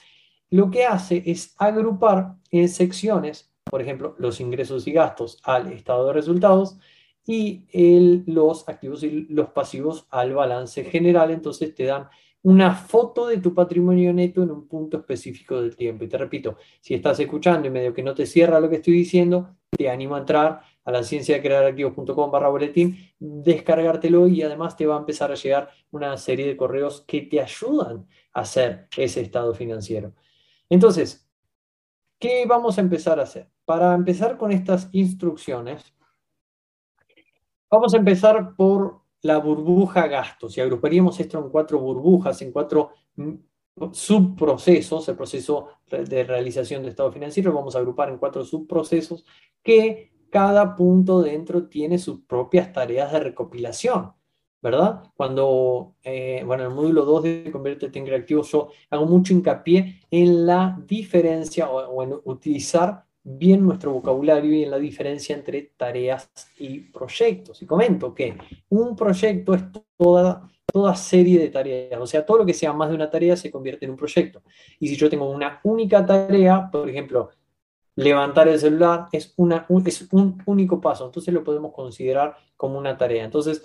lo 0.51 0.71
que 0.71 0.85
hace 0.85 1.21
es 1.25 1.53
agrupar 1.57 2.35
en 2.49 2.69
secciones, 2.69 3.51
por 3.63 3.81
ejemplo, 3.81 4.15
los 4.17 4.39
ingresos 4.39 4.87
y 4.87 4.93
gastos 4.93 5.39
al 5.43 5.71
estado 5.71 6.07
de 6.07 6.13
resultados 6.13 6.77
y 7.25 7.65
los 8.25 8.67
activos 8.67 9.03
y 9.03 9.27
los 9.29 9.49
pasivos 9.49 10.07
al 10.09 10.33
balance 10.33 10.83
general. 10.85 11.29
Entonces 11.29 11.75
te 11.75 11.83
dan 11.83 12.07
una 12.41 12.73
foto 12.73 13.27
de 13.27 13.37
tu 13.37 13.53
patrimonio 13.53 14.11
neto 14.13 14.41
en 14.41 14.49
un 14.49 14.67
punto 14.67 14.97
específico 14.97 15.61
del 15.61 15.75
tiempo. 15.75 16.03
Y 16.03 16.07
te 16.07 16.17
repito, 16.17 16.57
si 16.81 16.95
estás 16.95 17.19
escuchando 17.19 17.67
y 17.67 17.71
medio 17.71 17.93
que 17.93 18.01
no 18.01 18.15
te 18.15 18.25
cierra 18.25 18.59
lo 18.59 18.69
que 18.69 18.77
estoy 18.77 18.93
diciendo, 18.93 19.55
te 19.69 19.89
animo 19.89 20.15
a 20.15 20.19
entrar 20.19 20.61
a 20.83 20.91
la 20.91 21.03
ciencia 21.03 21.35
de 21.35 21.41
crear 21.41 21.75
barra 22.31 22.49
boletín, 22.49 22.97
descargártelo 23.19 24.27
y 24.27 24.41
además 24.41 24.75
te 24.75 24.85
va 24.85 24.95
a 24.95 24.99
empezar 24.99 25.31
a 25.31 25.35
llegar 25.35 25.69
una 25.91 26.17
serie 26.17 26.47
de 26.47 26.57
correos 26.57 27.03
que 27.07 27.21
te 27.21 27.41
ayudan 27.41 28.07
a 28.33 28.41
hacer 28.41 28.87
ese 28.97 29.21
estado 29.21 29.53
financiero. 29.53 30.13
Entonces, 30.69 31.29
¿qué 32.17 32.45
vamos 32.47 32.77
a 32.77 32.81
empezar 32.81 33.19
a 33.19 33.23
hacer? 33.23 33.49
Para 33.65 33.93
empezar 33.93 34.37
con 34.37 34.51
estas 34.51 34.89
instrucciones, 34.91 35.93
vamos 37.69 37.93
a 37.93 37.97
empezar 37.97 38.55
por 38.55 39.01
la 39.21 39.37
burbuja 39.37 40.07
gastos 40.07 40.57
y 40.57 40.61
agruparíamos 40.61 41.19
esto 41.19 41.39
en 41.39 41.49
cuatro 41.49 41.79
burbujas, 41.79 42.41
en 42.41 42.51
cuatro 42.51 42.91
mm, 43.15 43.33
subprocesos, 43.91 45.07
el 45.09 45.15
proceso 45.15 45.69
de 45.89 46.23
realización 46.23 46.83
de 46.83 46.89
estado 46.89 47.11
financiero, 47.11 47.53
vamos 47.53 47.75
a 47.75 47.79
agrupar 47.79 48.09
en 48.09 48.17
cuatro 48.17 48.43
subprocesos 48.43 49.25
que 49.63 50.11
cada 50.29 50.75
punto 50.75 51.21
dentro 51.21 51.67
tiene 51.67 51.97
sus 51.97 52.21
propias 52.21 52.71
tareas 52.73 53.11
de 53.11 53.19
recopilación, 53.19 54.13
¿verdad? 54.61 55.03
Cuando, 55.15 55.95
eh, 56.03 56.43
bueno, 56.45 56.63
en 56.63 56.69
el 56.69 56.75
módulo 56.75 57.05
2 57.05 57.23
de 57.23 57.49
Conviértete 57.51 57.99
en 57.99 58.05
Creativo 58.05 58.43
yo 58.43 58.69
hago 58.89 59.05
mucho 59.05 59.33
hincapié 59.33 60.01
en 60.11 60.45
la 60.45 60.79
diferencia 60.85 61.69
o 61.69 62.03
en 62.03 62.15
utilizar 62.25 63.05
bien 63.23 63.63
nuestro 63.63 63.91
vocabulario 63.91 64.53
y 64.53 64.63
en 64.63 64.71
la 64.71 64.79
diferencia 64.79 65.35
entre 65.35 65.73
tareas 65.77 66.29
y 66.57 66.79
proyectos. 66.79 67.61
Y 67.61 67.65
comento 67.65 68.13
que 68.13 68.35
un 68.69 68.95
proyecto 68.95 69.53
es 69.53 69.63
toda, 69.97 70.49
toda 70.65 70.95
serie 70.95 71.39
de 71.39 71.49
tareas, 71.49 71.99
o 71.99 72.07
sea, 72.07 72.25
todo 72.25 72.39
lo 72.39 72.45
que 72.45 72.53
sea 72.53 72.73
más 72.73 72.89
de 72.89 72.95
una 72.95 73.09
tarea 73.09 73.35
se 73.35 73.51
convierte 73.51 73.85
en 73.85 73.91
un 73.91 73.97
proyecto. 73.97 74.41
Y 74.79 74.87
si 74.87 74.95
yo 74.95 75.09
tengo 75.09 75.29
una 75.29 75.59
única 75.63 76.05
tarea, 76.05 76.69
por 76.71 76.89
ejemplo, 76.89 77.29
levantar 77.99 78.47
el 78.47 78.59
celular 78.59 79.07
es, 79.11 79.33
una, 79.35 79.65
un, 79.69 79.85
es 79.85 80.07
un 80.11 80.41
único 80.45 80.79
paso, 80.79 81.05
entonces 81.05 81.33
lo 81.33 81.43
podemos 81.43 81.73
considerar 81.73 82.35
como 82.55 82.77
una 82.77 82.97
tarea. 82.97 83.25
Entonces, 83.25 83.63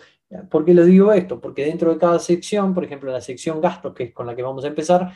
¿por 0.51 0.65
qué 0.65 0.75
les 0.75 0.87
digo 0.87 1.13
esto? 1.13 1.41
Porque 1.41 1.65
dentro 1.65 1.93
de 1.93 1.99
cada 1.99 2.19
sección, 2.19 2.75
por 2.75 2.85
ejemplo, 2.85 3.13
la 3.13 3.21
sección 3.21 3.61
gastos, 3.61 3.95
que 3.95 4.05
es 4.05 4.13
con 4.13 4.27
la 4.27 4.35
que 4.35 4.43
vamos 4.43 4.65
a 4.65 4.69
empezar, 4.69 5.13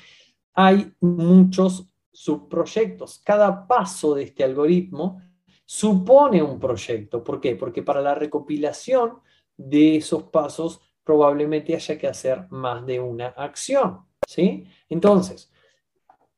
hay 0.54 0.92
muchos 1.00 1.86
subproyectos. 2.12 3.20
Cada 3.24 3.66
paso 3.66 4.14
de 4.14 4.24
este 4.24 4.44
algoritmo 4.44 5.20
supone 5.64 6.42
un 6.42 6.58
proyecto. 6.58 7.22
¿Por 7.22 7.40
qué? 7.40 7.56
Porque 7.56 7.82
para 7.82 8.00
la 8.00 8.14
recopilación 8.14 9.18
de 9.56 9.96
esos 9.96 10.24
pasos 10.24 10.80
probablemente 11.02 11.74
haya 11.74 11.98
que 11.98 12.06
hacer 12.06 12.46
más 12.50 12.86
de 12.86 13.00
una 13.00 13.28
acción. 13.28 14.00
¿sí? 14.26 14.64
Entonces, 14.88 15.50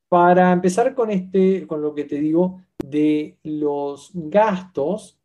para 0.09 0.53
empezar 0.53 0.95
con, 0.95 1.11
este, 1.11 1.66
con 1.66 1.81
lo 1.81 1.95
que 1.95 2.05
te 2.05 2.16
digo 2.16 2.62
de 2.85 3.38
los 3.43 4.11
gastos, 4.14 5.19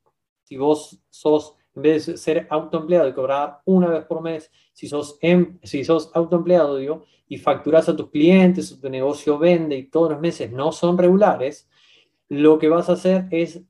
si 0.43 0.57
vos 0.57 0.99
sos, 1.09 1.55
en 1.75 1.81
vez 1.81 2.05
de 2.05 2.17
ser 2.17 2.47
autoempleado 2.49 3.07
y 3.07 3.13
cobrar 3.13 3.59
una 3.65 3.89
vez 3.89 4.05
por 4.05 4.21
mes, 4.21 4.51
si 4.73 4.87
sos, 4.87 5.17
em, 5.21 5.57
si 5.63 5.83
sos 5.83 6.11
autoempleado, 6.13 6.77
digo, 6.77 7.03
y 7.27 7.37
facturas 7.37 7.89
a 7.89 7.95
tus 7.95 8.09
clientes, 8.09 8.71
o 8.71 8.79
tu 8.79 8.89
negocio 8.89 9.37
vende 9.37 9.75
y 9.75 9.89
todos 9.89 10.11
los 10.11 10.19
meses 10.19 10.51
no 10.51 10.71
son 10.71 10.97
regulares, 10.97 11.67
lo 12.29 12.59
que 12.59 12.69
vas 12.69 12.89
a 12.89 12.93
hacer 12.93 13.27
es 13.31 13.61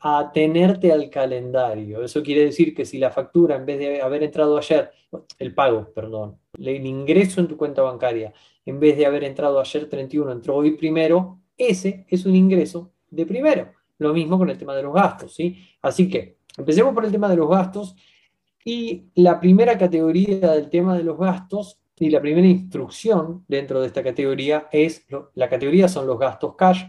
atenerte 0.00 0.92
al 0.92 1.10
calendario. 1.10 2.02
Eso 2.02 2.22
quiere 2.22 2.44
decir 2.44 2.74
que 2.74 2.84
si 2.84 2.98
la 2.98 3.10
factura, 3.10 3.56
en 3.56 3.66
vez 3.66 3.78
de 3.78 4.02
haber 4.02 4.22
entrado 4.22 4.56
ayer, 4.58 4.90
el 5.38 5.54
pago, 5.54 5.92
perdón, 5.94 6.38
el 6.58 6.86
ingreso 6.86 7.40
en 7.40 7.48
tu 7.48 7.56
cuenta 7.56 7.82
bancaria, 7.82 8.32
en 8.64 8.80
vez 8.80 8.96
de 8.96 9.06
haber 9.06 9.24
entrado 9.24 9.60
ayer 9.60 9.88
31, 9.88 10.32
entró 10.32 10.56
hoy 10.56 10.72
primero, 10.72 11.41
ese 11.68 12.06
es 12.08 12.26
un 12.26 12.34
ingreso 12.34 12.92
de 13.10 13.26
primero. 13.26 13.72
Lo 13.98 14.12
mismo 14.12 14.38
con 14.38 14.50
el 14.50 14.58
tema 14.58 14.74
de 14.74 14.82
los 14.82 14.94
gastos, 14.94 15.34
¿sí? 15.34 15.56
Así 15.80 16.08
que 16.08 16.38
empecemos 16.56 16.94
por 16.94 17.04
el 17.04 17.12
tema 17.12 17.28
de 17.28 17.36
los 17.36 17.48
gastos. 17.48 17.94
Y 18.64 19.10
la 19.14 19.40
primera 19.40 19.76
categoría 19.76 20.52
del 20.52 20.70
tema 20.70 20.96
de 20.96 21.04
los 21.04 21.18
gastos 21.18 21.80
y 21.98 22.10
la 22.10 22.20
primera 22.20 22.46
instrucción 22.46 23.44
dentro 23.48 23.80
de 23.80 23.86
esta 23.86 24.02
categoría 24.02 24.68
es, 24.72 25.06
la 25.34 25.48
categoría 25.48 25.88
son 25.88 26.06
los 26.06 26.18
gastos 26.18 26.54
cash 26.56 26.84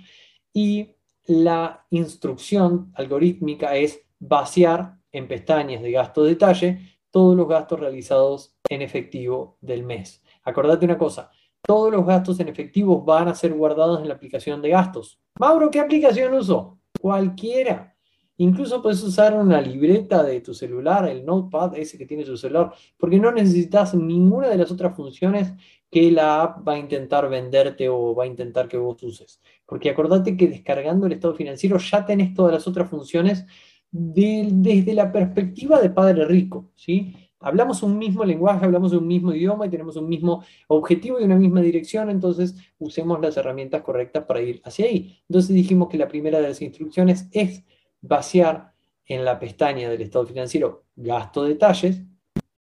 y 0.53 0.95
la 1.25 1.85
instrucción 1.89 2.91
algorítmica 2.95 3.75
es 3.75 4.01
vaciar 4.19 4.97
en 5.11 5.27
pestañas 5.27 5.81
de 5.81 5.91
gasto 5.91 6.23
detalle 6.23 6.99
todos 7.11 7.35
los 7.35 7.47
gastos 7.47 7.79
realizados 7.79 8.57
en 8.69 8.81
efectivo 8.81 9.57
del 9.61 9.83
mes. 9.83 10.23
Acordate 10.43 10.85
una 10.85 10.97
cosa, 10.97 11.29
todos 11.65 11.91
los 11.91 12.05
gastos 12.05 12.39
en 12.39 12.49
efectivo 12.49 13.01
van 13.03 13.29
a 13.29 13.35
ser 13.35 13.53
guardados 13.53 14.01
en 14.01 14.07
la 14.09 14.15
aplicación 14.15 14.61
de 14.61 14.69
gastos. 14.69 15.19
Mauro, 15.39 15.71
¿qué 15.71 15.79
aplicación 15.79 16.33
uso? 16.33 16.79
Cualquiera. 16.99 17.95
Incluso 18.37 18.81
puedes 18.81 19.01
usar 19.03 19.33
una 19.33 19.61
libreta 19.61 20.23
de 20.23 20.41
tu 20.41 20.53
celular, 20.53 21.07
el 21.07 21.25
notepad 21.25 21.77
ese 21.77 21.97
que 21.97 22.05
tiene 22.05 22.25
tu 22.25 22.35
celular, 22.35 22.73
porque 22.97 23.19
no 23.19 23.31
necesitas 23.31 23.93
ninguna 23.93 24.49
de 24.49 24.57
las 24.57 24.71
otras 24.71 24.95
funciones 24.95 25.53
que 25.89 26.11
la 26.11 26.41
app 26.41 26.67
va 26.67 26.73
a 26.73 26.79
intentar 26.79 27.29
venderte 27.29 27.87
o 27.87 28.15
va 28.15 28.23
a 28.23 28.27
intentar 28.27 28.67
que 28.67 28.77
vos 28.77 29.01
uses. 29.03 29.39
Porque 29.65 29.91
acordate 29.91 30.35
que 30.35 30.47
descargando 30.47 31.05
el 31.05 31.13
estado 31.13 31.35
financiero 31.35 31.77
ya 31.77 32.05
tenés 32.05 32.33
todas 32.33 32.51
las 32.51 32.67
otras 32.67 32.89
funciones 32.89 33.45
desde 33.91 34.93
la 34.95 35.11
perspectiva 35.11 35.79
de 35.79 35.91
padre 35.91 36.25
rico, 36.25 36.71
¿sí? 36.75 37.22
Hablamos 37.43 37.83
un 37.83 37.97
mismo 37.97 38.25
lenguaje, 38.25 38.65
hablamos 38.65 38.93
un 38.93 39.05
mismo 39.07 39.33
idioma 39.33 39.65
y 39.65 39.69
tenemos 39.69 39.95
un 39.95 40.07
mismo 40.07 40.43
objetivo 40.67 41.19
y 41.19 41.23
una 41.23 41.35
misma 41.35 41.61
dirección, 41.61 42.09
entonces 42.09 42.55
usemos 42.79 43.19
las 43.21 43.37
herramientas 43.37 43.81
correctas 43.81 44.25
para 44.25 44.41
ir 44.41 44.61
hacia 44.63 44.85
ahí. 44.85 45.21
Entonces 45.29 45.53
dijimos 45.53 45.89
que 45.89 45.97
la 45.97 46.07
primera 46.07 46.39
de 46.39 46.49
las 46.49 46.61
instrucciones 46.61 47.27
es 47.31 47.63
vaciar 48.01 48.73
en 49.05 49.25
la 49.25 49.39
pestaña 49.39 49.89
del 49.89 50.01
estado 50.01 50.25
financiero 50.25 50.85
gasto 50.95 51.43
detalles 51.43 52.01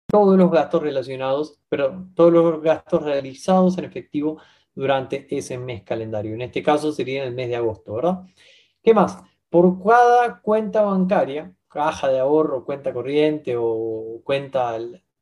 todos 0.07 0.37
los 0.37 0.49
gastos 0.49 0.81
relacionados, 0.81 1.59
pero 1.69 2.07
todos 2.15 2.31
los 2.31 2.61
gastos 2.61 3.03
realizados 3.03 3.77
en 3.77 3.85
efectivo 3.85 4.39
durante 4.73 5.27
ese 5.35 5.57
mes 5.57 5.83
calendario. 5.83 6.33
En 6.33 6.41
este 6.41 6.63
caso 6.63 6.91
sería 6.91 7.23
en 7.23 7.29
el 7.29 7.35
mes 7.35 7.49
de 7.49 7.57
agosto, 7.57 7.93
¿verdad? 7.95 8.23
¿Qué 8.81 8.93
más? 8.93 9.17
Por 9.49 9.83
cada 9.83 10.39
cuenta 10.41 10.83
bancaria, 10.83 11.53
caja 11.67 12.09
de 12.09 12.19
ahorro, 12.19 12.65
cuenta 12.65 12.93
corriente 12.93 13.55
o 13.57 14.21
cuenta, 14.23 14.77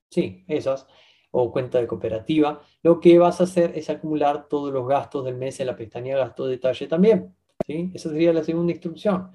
sí, 0.10 0.43
esas, 0.47 0.88
o 1.31 1.51
cuenta 1.51 1.79
de 1.79 1.88
cooperativa, 1.88 2.62
lo 2.81 2.99
que 2.99 3.19
vas 3.19 3.41
a 3.41 3.43
hacer 3.43 3.73
es 3.75 3.89
acumular 3.89 4.47
todos 4.47 4.71
los 4.71 4.88
gastos 4.88 5.25
del 5.25 5.36
mes 5.36 5.60
en 5.60 5.67
la 5.67 5.75
pestaña 5.75 6.17
gasto 6.17 6.47
detalle 6.47 6.88
también. 6.88 7.36
¿sí? 7.67 7.91
Esa 7.93 8.10
sería 8.10 8.31
la 8.31 8.43
segunda 8.43 8.71
instrucción. 8.71 9.31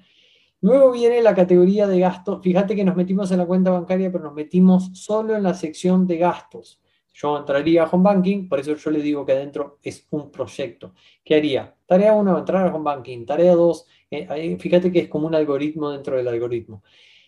Luego 0.61 0.91
viene 0.91 1.21
la 1.21 1.35
categoría 1.35 1.87
de 1.87 1.99
gastos. 1.99 2.41
Fíjate 2.41 2.75
que 2.75 2.83
nos 2.83 2.95
metimos 2.95 3.31
en 3.31 3.37
la 3.37 3.45
cuenta 3.45 3.71
bancaria, 3.71 4.11
pero 4.11 4.23
nos 4.23 4.33
metimos 4.33 4.89
solo 4.93 5.35
en 5.35 5.43
la 5.43 5.53
sección 5.53 6.07
de 6.07 6.17
gastos. 6.17 6.80
Yo 7.13 7.37
entraría 7.37 7.83
a 7.83 7.89
Home 7.89 8.03
Banking, 8.03 8.47
por 8.47 8.59
eso 8.59 8.75
yo 8.75 8.91
le 8.91 9.01
digo 9.01 9.25
que 9.25 9.33
adentro 9.33 9.79
es 9.83 10.07
un 10.11 10.31
proyecto. 10.31 10.93
¿Qué 11.23 11.35
haría? 11.35 11.75
Tarea 11.85 12.13
1, 12.13 12.37
entrar 12.39 12.67
a 12.67 12.73
Home 12.73 12.83
Banking. 12.83 13.25
Tarea 13.25 13.53
2, 13.53 13.87
eh, 14.11 14.57
fíjate 14.59 14.91
que 14.91 14.99
es 14.99 15.09
como 15.09 15.27
un 15.27 15.35
algoritmo 15.35 15.91
dentro 15.91 16.15
del 16.15 16.27
algoritmo. 16.27 16.83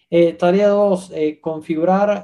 Eh, 0.09 0.33
tarea 0.33 0.67
2, 0.67 1.11
eh, 1.15 1.39
configurar 1.41 2.23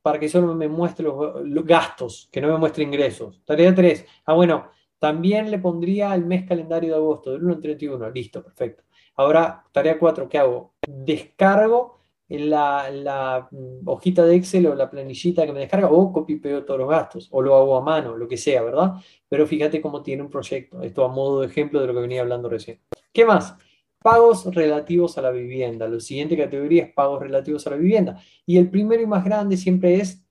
para 0.00 0.18
que 0.18 0.28
solo 0.28 0.54
me 0.54 0.68
muestre 0.68 1.04
los, 1.04 1.44
los, 1.44 1.64
gastos, 1.64 2.28
que 2.32 2.40
no 2.40 2.48
me 2.48 2.58
muestre 2.58 2.82
ingresos. 2.82 3.42
Tarea 3.44 3.74
3, 3.74 4.06
ah 4.24 4.34
bueno, 4.34 4.70
también 4.98 5.50
le 5.50 5.58
pondría 5.58 6.14
el 6.14 6.24
mes 6.24 6.46
calendario 6.46 6.90
de 6.90 6.96
agosto, 6.96 7.32
del 7.32 7.44
1 7.44 7.54
al 7.54 7.60
31. 7.60 8.10
Listo, 8.10 8.42
perfecto. 8.42 8.84
Ahora, 9.16 9.64
tarea 9.72 9.98
4, 9.98 10.28
¿qué 10.28 10.38
hago? 10.38 10.74
Descargo 10.86 12.00
en 12.28 12.50
la, 12.50 13.48
mm, 13.50 13.88
hojita 13.88 14.24
de 14.24 14.36
Excel 14.36 14.66
o 14.66 14.74
la 14.74 14.90
planillita 14.90 15.46
que 15.46 15.52
me 15.52 15.60
descarga, 15.60 15.90
o 15.90 16.12
copio 16.12 16.36
y 16.36 16.40
pego 16.40 16.64
todos 16.64 16.80
los 16.80 16.88
gastos, 16.88 17.28
o 17.30 17.40
lo 17.42 17.54
hago 17.54 17.76
a 17.76 17.82
mano, 17.82 18.16
lo 18.16 18.26
que 18.26 18.36
sea, 18.36 18.62
¿verdad? 18.62 18.94
Pero 19.28 19.46
fíjate 19.46 19.80
cómo 19.80 20.02
tiene 20.02 20.22
un 20.22 20.30
proyecto. 20.30 20.82
Esto 20.82 21.04
a 21.04 21.08
modo 21.08 21.40
de 21.40 21.46
ejemplo 21.46 21.80
de 21.80 21.86
lo 21.86 21.94
que 21.94 22.00
venía 22.00 22.22
hablando 22.22 22.48
recién. 22.48 22.80
¿Qué 23.12 23.24
más? 23.24 23.56
Pagos 24.02 24.44
relativos 24.54 25.18
a 25.18 25.22
la 25.22 25.30
vivienda. 25.30 25.88
La 25.88 26.00
siguiente 26.00 26.36
categoría 26.36 26.84
es 26.84 26.92
pagos 26.92 27.20
relativos 27.20 27.66
a 27.66 27.70
la 27.70 27.76
vivienda. 27.76 28.20
Y 28.44 28.58
el 28.58 28.70
primero 28.70 29.02
y 29.02 29.06
más 29.06 29.24
grande 29.24 29.56
siempre 29.56 29.96
es 29.96 30.24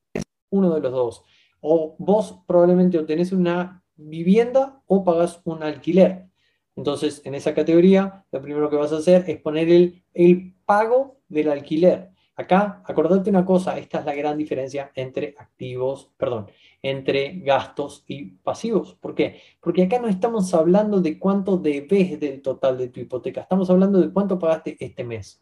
uno 0.49 0.73
de 0.73 0.81
los 0.81 0.91
dos. 0.91 1.23
O 1.61 1.95
vos 1.97 2.39
probablemente 2.47 2.99
obtenés 2.99 3.31
una 3.31 3.83
vivienda 3.95 4.81
o 4.87 5.03
pagas 5.03 5.41
un 5.45 5.63
alquiler. 5.63 6.27
Entonces, 6.75 7.21
en 7.25 7.35
esa 7.35 7.53
categoría, 7.53 8.25
lo 8.31 8.41
primero 8.41 8.69
que 8.69 8.75
vas 8.75 8.91
a 8.91 8.97
hacer 8.97 9.23
es 9.27 9.39
poner 9.39 9.69
el 9.69 10.54
pago 10.65 11.17
del 11.27 11.49
alquiler. 11.49 12.11
Acá, 12.37 12.81
acordate 12.85 13.29
una 13.29 13.45
cosa, 13.45 13.77
esta 13.77 13.99
es 13.99 14.05
la 14.05 14.13
gran 14.13 14.37
diferencia 14.37 14.91
entre 14.95 15.35
activos, 15.37 16.11
perdón, 16.17 16.47
entre 16.81 17.39
gastos 17.39 18.03
y 18.07 18.25
pasivos. 18.25 18.95
¿Por 18.95 19.15
qué? 19.15 19.39
Porque 19.61 19.83
acá 19.83 19.99
no 19.99 20.09
estamos 20.09 20.53
hablando 20.53 20.99
de 20.99 21.17
cuánto 21.17 21.57
debes 21.57 22.19
del 22.19 22.41
total 22.41 22.77
de 22.77 22.89
tu 22.89 22.99
hipoteca, 22.99 23.41
estamos 23.41 23.69
hablando 23.69 24.01
de 24.01 24.11
cuánto 24.11 24.37
pagaste 24.37 24.75
este 24.79 25.05
mes. 25.05 25.41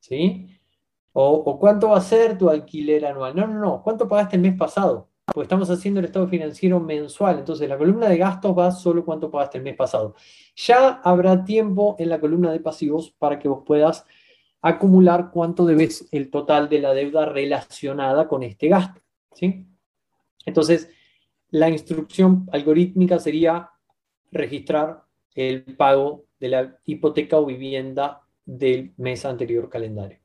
¿Sí? 0.00 0.48
O, 1.12 1.34
o 1.34 1.58
cuánto 1.58 1.90
va 1.90 1.98
a 1.98 2.00
ser 2.00 2.36
tu 2.36 2.50
alquiler 2.50 3.06
anual. 3.06 3.36
No, 3.36 3.46
no, 3.46 3.60
no, 3.60 3.82
¿cuánto 3.82 4.08
pagaste 4.08 4.34
el 4.34 4.42
mes 4.42 4.56
pasado? 4.56 5.08
Porque 5.26 5.44
estamos 5.44 5.70
haciendo 5.70 6.00
el 6.00 6.06
estado 6.06 6.28
financiero 6.28 6.80
mensual. 6.80 7.38
Entonces, 7.38 7.68
la 7.68 7.78
columna 7.78 8.08
de 8.08 8.18
gastos 8.18 8.58
va 8.58 8.70
solo 8.72 9.04
cuánto 9.04 9.30
pagaste 9.30 9.58
el 9.58 9.64
mes 9.64 9.76
pasado. 9.76 10.16
Ya 10.56 11.00
habrá 11.04 11.44
tiempo 11.44 11.94
en 11.98 12.10
la 12.10 12.20
columna 12.20 12.52
de 12.52 12.60
pasivos 12.60 13.10
para 13.12 13.38
que 13.38 13.48
vos 13.48 13.62
puedas 13.64 14.04
acumular 14.64 15.30
cuánto 15.30 15.66
debes 15.66 16.08
el 16.10 16.30
total 16.30 16.70
de 16.70 16.80
la 16.80 16.94
deuda 16.94 17.26
relacionada 17.26 18.26
con 18.26 18.42
este 18.42 18.68
gasto. 18.68 18.98
¿sí? 19.34 19.66
Entonces, 20.46 20.88
la 21.50 21.68
instrucción 21.68 22.48
algorítmica 22.50 23.18
sería 23.18 23.68
registrar 24.32 25.04
el 25.34 25.76
pago 25.76 26.24
de 26.40 26.48
la 26.48 26.78
hipoteca 26.86 27.36
o 27.36 27.44
vivienda 27.44 28.22
del 28.42 28.94
mes 28.96 29.26
anterior 29.26 29.68
calendario. 29.68 30.20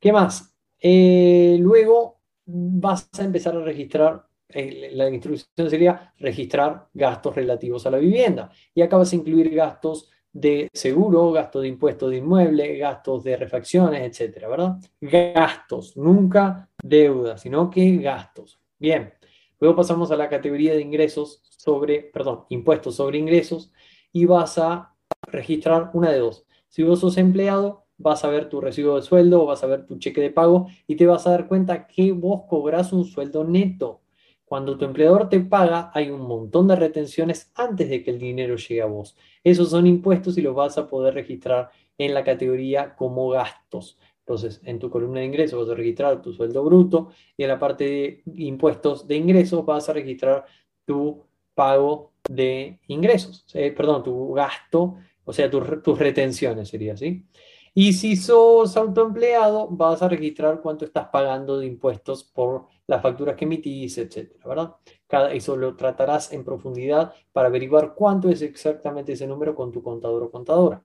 ¿Qué 0.00 0.12
más? 0.12 0.56
Eh, 0.80 1.58
luego 1.60 2.22
vas 2.46 3.10
a 3.18 3.24
empezar 3.24 3.54
a 3.54 3.60
registrar, 3.62 4.24
eh, 4.48 4.92
la 4.94 5.10
instrucción 5.10 5.68
sería 5.68 6.14
registrar 6.16 6.88
gastos 6.94 7.34
relativos 7.34 7.84
a 7.84 7.90
la 7.90 7.98
vivienda. 7.98 8.50
Y 8.74 8.80
acá 8.80 8.96
vas 8.96 9.12
a 9.12 9.16
incluir 9.16 9.54
gastos 9.54 10.10
de 10.40 10.68
seguro, 10.72 11.32
gastos 11.32 11.62
de 11.62 11.68
impuestos 11.68 12.10
de 12.10 12.18
inmueble, 12.18 12.76
gastos 12.78 13.24
de 13.24 13.36
refacciones, 13.36 14.02
etcétera, 14.02 14.48
¿verdad? 14.48 14.76
Gastos, 15.00 15.96
nunca 15.96 16.68
deuda, 16.82 17.36
sino 17.38 17.68
que 17.70 17.96
gastos. 17.96 18.60
Bien, 18.78 19.12
luego 19.58 19.76
pasamos 19.76 20.10
a 20.10 20.16
la 20.16 20.28
categoría 20.28 20.74
de 20.74 20.82
ingresos 20.82 21.42
sobre, 21.42 22.00
perdón, 22.00 22.44
impuestos 22.50 22.94
sobre 22.94 23.18
ingresos 23.18 23.72
y 24.12 24.24
vas 24.26 24.58
a 24.58 24.94
registrar 25.22 25.90
una 25.94 26.10
de 26.12 26.20
dos. 26.20 26.44
Si 26.68 26.82
vos 26.82 27.00
sos 27.00 27.16
empleado, 27.16 27.86
vas 27.96 28.24
a 28.24 28.28
ver 28.28 28.48
tu 28.48 28.60
recibo 28.60 28.96
de 28.96 29.02
sueldo, 29.02 29.44
vas 29.44 29.64
a 29.64 29.66
ver 29.66 29.86
tu 29.86 29.98
cheque 29.98 30.20
de 30.20 30.30
pago 30.30 30.68
y 30.86 30.96
te 30.96 31.06
vas 31.06 31.26
a 31.26 31.30
dar 31.30 31.48
cuenta 31.48 31.86
que 31.88 32.12
vos 32.12 32.42
cobras 32.48 32.92
un 32.92 33.04
sueldo 33.04 33.44
neto. 33.44 34.02
Cuando 34.48 34.78
tu 34.78 34.86
empleador 34.86 35.28
te 35.28 35.40
paga, 35.40 35.90
hay 35.92 36.10
un 36.10 36.22
montón 36.22 36.68
de 36.68 36.76
retenciones 36.76 37.52
antes 37.54 37.90
de 37.90 38.02
que 38.02 38.10
el 38.10 38.18
dinero 38.18 38.56
llegue 38.56 38.80
a 38.80 38.86
vos. 38.86 39.14
Esos 39.44 39.70
son 39.70 39.86
impuestos 39.86 40.38
y 40.38 40.42
los 40.42 40.54
vas 40.54 40.78
a 40.78 40.88
poder 40.88 41.12
registrar 41.14 41.70
en 41.98 42.14
la 42.14 42.24
categoría 42.24 42.96
como 42.96 43.28
gastos. 43.28 43.98
Entonces, 44.20 44.62
en 44.64 44.78
tu 44.78 44.88
columna 44.88 45.20
de 45.20 45.26
ingresos 45.26 45.60
vas 45.60 45.70
a 45.70 45.76
registrar 45.76 46.22
tu 46.22 46.32
sueldo 46.32 46.64
bruto 46.64 47.10
y 47.36 47.42
en 47.42 47.48
la 47.48 47.58
parte 47.58 47.84
de 47.84 48.22
impuestos 48.36 49.06
de 49.06 49.16
ingresos 49.16 49.66
vas 49.66 49.88
a 49.88 49.92
registrar 49.92 50.46
tu 50.86 51.26
pago 51.54 52.12
de 52.28 52.78
ingresos, 52.88 53.44
eh, 53.52 53.72
perdón, 53.72 54.02
tu 54.02 54.32
gasto, 54.32 54.96
o 55.24 55.32
sea, 55.32 55.50
tus 55.50 55.98
retenciones 55.98 56.68
sería 56.68 56.94
así. 56.94 57.26
Y 57.80 57.92
si 57.92 58.16
sos 58.16 58.76
autoempleado, 58.76 59.68
vas 59.68 60.02
a 60.02 60.08
registrar 60.08 60.60
cuánto 60.60 60.84
estás 60.84 61.10
pagando 61.10 61.60
de 61.60 61.66
impuestos 61.66 62.24
por 62.24 62.66
las 62.88 63.00
facturas 63.00 63.36
que 63.36 63.44
emitís, 63.44 63.98
etcétera, 63.98 64.44
¿verdad? 64.44 64.74
Eso 65.32 65.56
lo 65.56 65.76
tratarás 65.76 66.32
en 66.32 66.44
profundidad 66.44 67.14
para 67.32 67.46
averiguar 67.46 67.94
cuánto 67.94 68.30
es 68.30 68.42
exactamente 68.42 69.12
ese 69.12 69.28
número 69.28 69.54
con 69.54 69.70
tu 69.70 69.80
contador 69.80 70.24
o 70.24 70.30
contadora. 70.32 70.82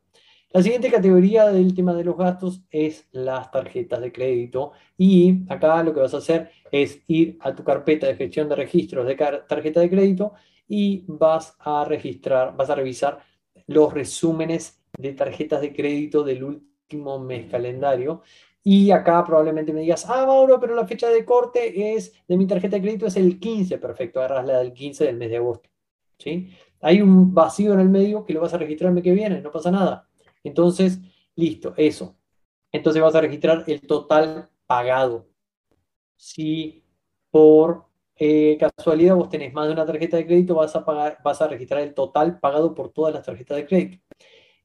La 0.51 0.61
siguiente 0.61 0.91
categoría 0.91 1.47
del 1.47 1.73
tema 1.73 1.95
de 1.95 2.03
los 2.03 2.15
gastos 2.15 2.61
es 2.69 3.07
las 3.11 3.49
tarjetas 3.49 3.99
de 3.99 4.11
crédito 4.11 4.73
y 4.95 5.51
acá 5.51 5.81
lo 5.81 5.95
que 5.95 6.01
vas 6.01 6.13
a 6.13 6.17
hacer 6.17 6.51
es 6.71 7.01
ir 7.07 7.39
a 7.39 7.55
tu 7.55 7.63
carpeta 7.63 8.05
de 8.05 8.17
gestión 8.17 8.47
de 8.49 8.55
registros 8.55 9.07
de 9.07 9.15
tarjeta 9.15 9.79
de 9.79 9.89
crédito 9.89 10.33
y 10.67 11.05
vas 11.07 11.55
a 11.57 11.85
registrar, 11.85 12.55
vas 12.55 12.69
a 12.69 12.75
revisar 12.75 13.17
los 13.65 13.91
resúmenes 13.91 14.79
de 14.95 15.13
tarjetas 15.13 15.59
de 15.59 15.73
crédito 15.73 16.23
del 16.23 16.43
último 16.43 16.72
mes 16.95 17.49
calendario. 17.49 18.21
Y 18.63 18.91
acá 18.91 19.23
probablemente 19.25 19.73
me 19.73 19.81
digas, 19.81 20.05
ah, 20.09 20.25
Mauro, 20.25 20.59
pero 20.59 20.73
la 20.73 20.87
fecha 20.87 21.09
de 21.09 21.25
corte 21.25 21.95
es 21.95 22.13
de 22.27 22.37
mi 22.37 22.47
tarjeta 22.47 22.77
de 22.77 22.81
crédito 22.81 23.05
es 23.07 23.17
el 23.17 23.39
15, 23.39 23.77
perfecto, 23.77 24.19
agarras 24.19 24.45
la 24.45 24.59
del 24.59 24.73
15 24.73 25.03
del 25.05 25.17
mes 25.17 25.29
de 25.29 25.37
agosto. 25.37 25.69
¿sí? 26.17 26.49
Hay 26.81 27.01
un 27.01 27.33
vacío 27.33 27.73
en 27.73 27.81
el 27.81 27.89
medio 27.89 28.25
que 28.25 28.33
lo 28.33 28.41
vas 28.41 28.53
a 28.53 28.57
registrar 28.57 28.89
el 28.89 28.95
mes 28.95 29.03
que 29.03 29.11
viene, 29.11 29.41
no 29.41 29.51
pasa 29.51 29.69
nada. 29.71 30.07
Entonces, 30.43 30.99
listo, 31.35 31.73
eso. 31.77 32.15
Entonces 32.71 33.01
vas 33.01 33.15
a 33.15 33.21
registrar 33.21 33.63
el 33.67 33.81
total 33.81 34.49
pagado. 34.65 35.27
Si 36.15 36.83
por 37.29 37.85
eh, 38.15 38.57
casualidad 38.59 39.15
vos 39.15 39.29
tenés 39.29 39.53
más 39.53 39.67
de 39.67 39.73
una 39.73 39.85
tarjeta 39.85 40.17
de 40.17 40.25
crédito, 40.25 40.55
vas 40.55 40.75
a, 40.75 40.85
pagar, 40.85 41.19
vas 41.23 41.41
a 41.41 41.47
registrar 41.47 41.81
el 41.81 41.93
total 41.93 42.39
pagado 42.39 42.73
por 42.73 42.89
todas 42.91 43.13
las 43.13 43.25
tarjetas 43.25 43.57
de 43.57 43.65
crédito. 43.65 44.03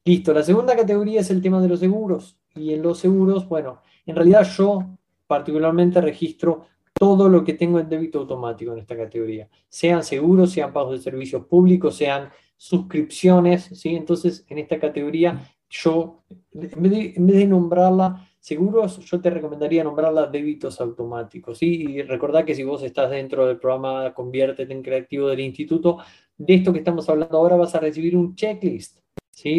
Listo, 0.05 0.33
la 0.33 0.43
segunda 0.43 0.75
categoría 0.75 1.21
es 1.21 1.29
el 1.29 1.41
tema 1.41 1.61
de 1.61 1.69
los 1.69 1.79
seguros. 1.79 2.37
Y 2.55 2.73
en 2.73 2.81
los 2.81 2.99
seguros, 2.99 3.47
bueno, 3.47 3.81
en 4.05 4.15
realidad 4.15 4.47
yo 4.57 4.97
particularmente 5.27 6.01
registro 6.01 6.65
todo 6.93 7.29
lo 7.29 7.43
que 7.43 7.53
tengo 7.53 7.79
en 7.79 7.87
débito 7.87 8.19
automático 8.19 8.73
en 8.73 8.79
esta 8.79 8.97
categoría. 8.97 9.47
Sean 9.69 10.03
seguros, 10.03 10.51
sean 10.51 10.73
pagos 10.73 10.93
de 10.93 10.99
servicios 10.99 11.45
públicos, 11.45 11.95
sean 11.95 12.29
suscripciones, 12.57 13.69
¿sí? 13.73 13.95
Entonces, 13.95 14.45
en 14.49 14.57
esta 14.57 14.79
categoría, 14.79 15.39
yo, 15.69 16.23
en 16.53 16.81
vez 16.81 17.15
de, 17.15 17.45
nombrarla 17.45 18.27
seguros, 18.39 18.99
yo 18.99 19.21
te 19.21 19.29
recomendaría 19.29 19.83
nombrarla 19.83 20.25
débitos 20.25 20.81
automáticos, 20.81 21.59
¿sí? 21.59 21.83
Y 21.83 22.01
recordad 22.01 22.43
que 22.43 22.55
si 22.55 22.63
vos 22.63 22.83
estás 22.83 23.11
dentro 23.11 23.45
del 23.47 23.59
programa 23.59 24.13
Conviértete 24.13 24.73
en 24.73 24.81
Creativo 24.81 25.27
del 25.27 25.39
Instituto, 25.41 25.99
de 26.37 26.55
esto 26.55 26.73
que 26.73 26.79
estamos 26.79 27.07
hablando 27.07 27.37
ahora 27.37 27.55
vas 27.55 27.75
a 27.75 27.79
recibir 27.79 28.17
un 28.17 28.35
checklist 28.35 28.99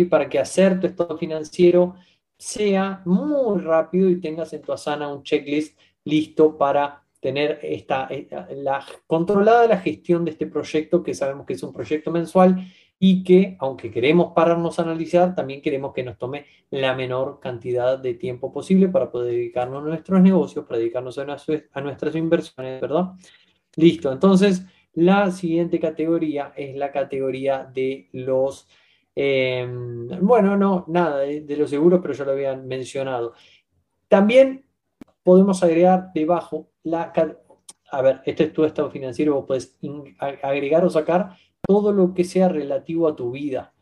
para 0.09 0.29
que 0.29 0.39
hacer 0.39 0.81
tu 0.81 0.87
estado 0.87 1.17
financiero 1.17 1.95
sea 2.37 3.03
muy 3.05 3.61
rápido 3.61 4.09
y 4.09 4.21
tengas 4.21 4.53
en 4.53 4.63
tu 4.63 4.73
Asana 4.73 5.13
un 5.13 5.23
checklist 5.23 5.79
listo 6.05 6.57
para 6.57 7.03
tener 7.21 7.59
esta, 7.63 8.09
la, 8.57 8.85
controlada 9.07 9.67
la 9.67 9.79
gestión 9.79 10.25
de 10.25 10.33
este 10.33 10.47
proyecto, 10.47 11.03
que 11.03 11.15
sabemos 11.15 11.47
que 11.47 11.53
es 11.53 11.63
un 11.63 11.73
proyecto 11.73 12.11
mensual 12.11 12.67
y 12.99 13.23
que, 13.25 13.57
aunque 13.61 13.91
queremos 13.91 14.33
pararnos 14.35 14.79
a 14.79 14.83
analizar, 14.83 15.35
también 15.35 15.63
queremos 15.63 15.93
que 15.93 16.03
nos 16.03 16.19
tome 16.19 16.47
la 16.71 16.95
menor 16.95 17.41
cantidad 17.41 17.99
de 17.99 18.15
tiempo 18.15 18.53
posible 18.53 18.89
para 18.89 19.11
poder 19.11 19.33
dedicarnos 19.33 19.83
a 19.83 19.89
nuestros 19.89 20.21
negocios, 20.21 20.65
para 20.65 20.79
dedicarnos 20.79 21.19
a, 21.19 21.37
a 21.73 21.81
nuestras 21.81 22.15
inversiones, 22.17 22.81
¿verdad? 22.81 23.13
Listo, 23.77 24.13
entonces 24.13 24.65
la 24.95 25.31
siguiente 25.31 25.79
categoría 25.79 26.53
es 26.57 26.77
la 26.77 26.91
categoría 26.91 27.65
de 27.65 28.09
los 28.13 28.67
Em, 29.23 30.09
bueno, 30.23 30.57
no, 30.57 30.87
nada 30.89 31.19
de, 31.19 31.57
los 31.59 31.69
seguros, 31.69 32.01
pero 32.01 32.15
ya 32.15 32.25
lo 32.25 32.33
habían 32.33 32.67
mencionado. 32.67 33.35
También 34.09 34.65
podemos 35.23 35.63
agregar 35.63 36.11
debajo 36.15 36.71
la... 36.85 37.13
A 37.91 38.01
ver, 38.01 38.23
este 38.25 38.45
es 38.45 38.53
tu 38.55 38.65
estado 38.65 38.91
financiero, 38.91 39.35
vos 39.35 39.45
puedes 39.47 39.79
agregar 40.43 40.87
o 40.87 40.91
sacar 40.91 41.37
todo 41.61 41.93
lo 41.93 42.15
que 42.15 42.25
sea 42.25 42.49
relativo 42.49 43.09
a 43.09 43.15
tu 43.15 43.33
vida. 43.33 43.75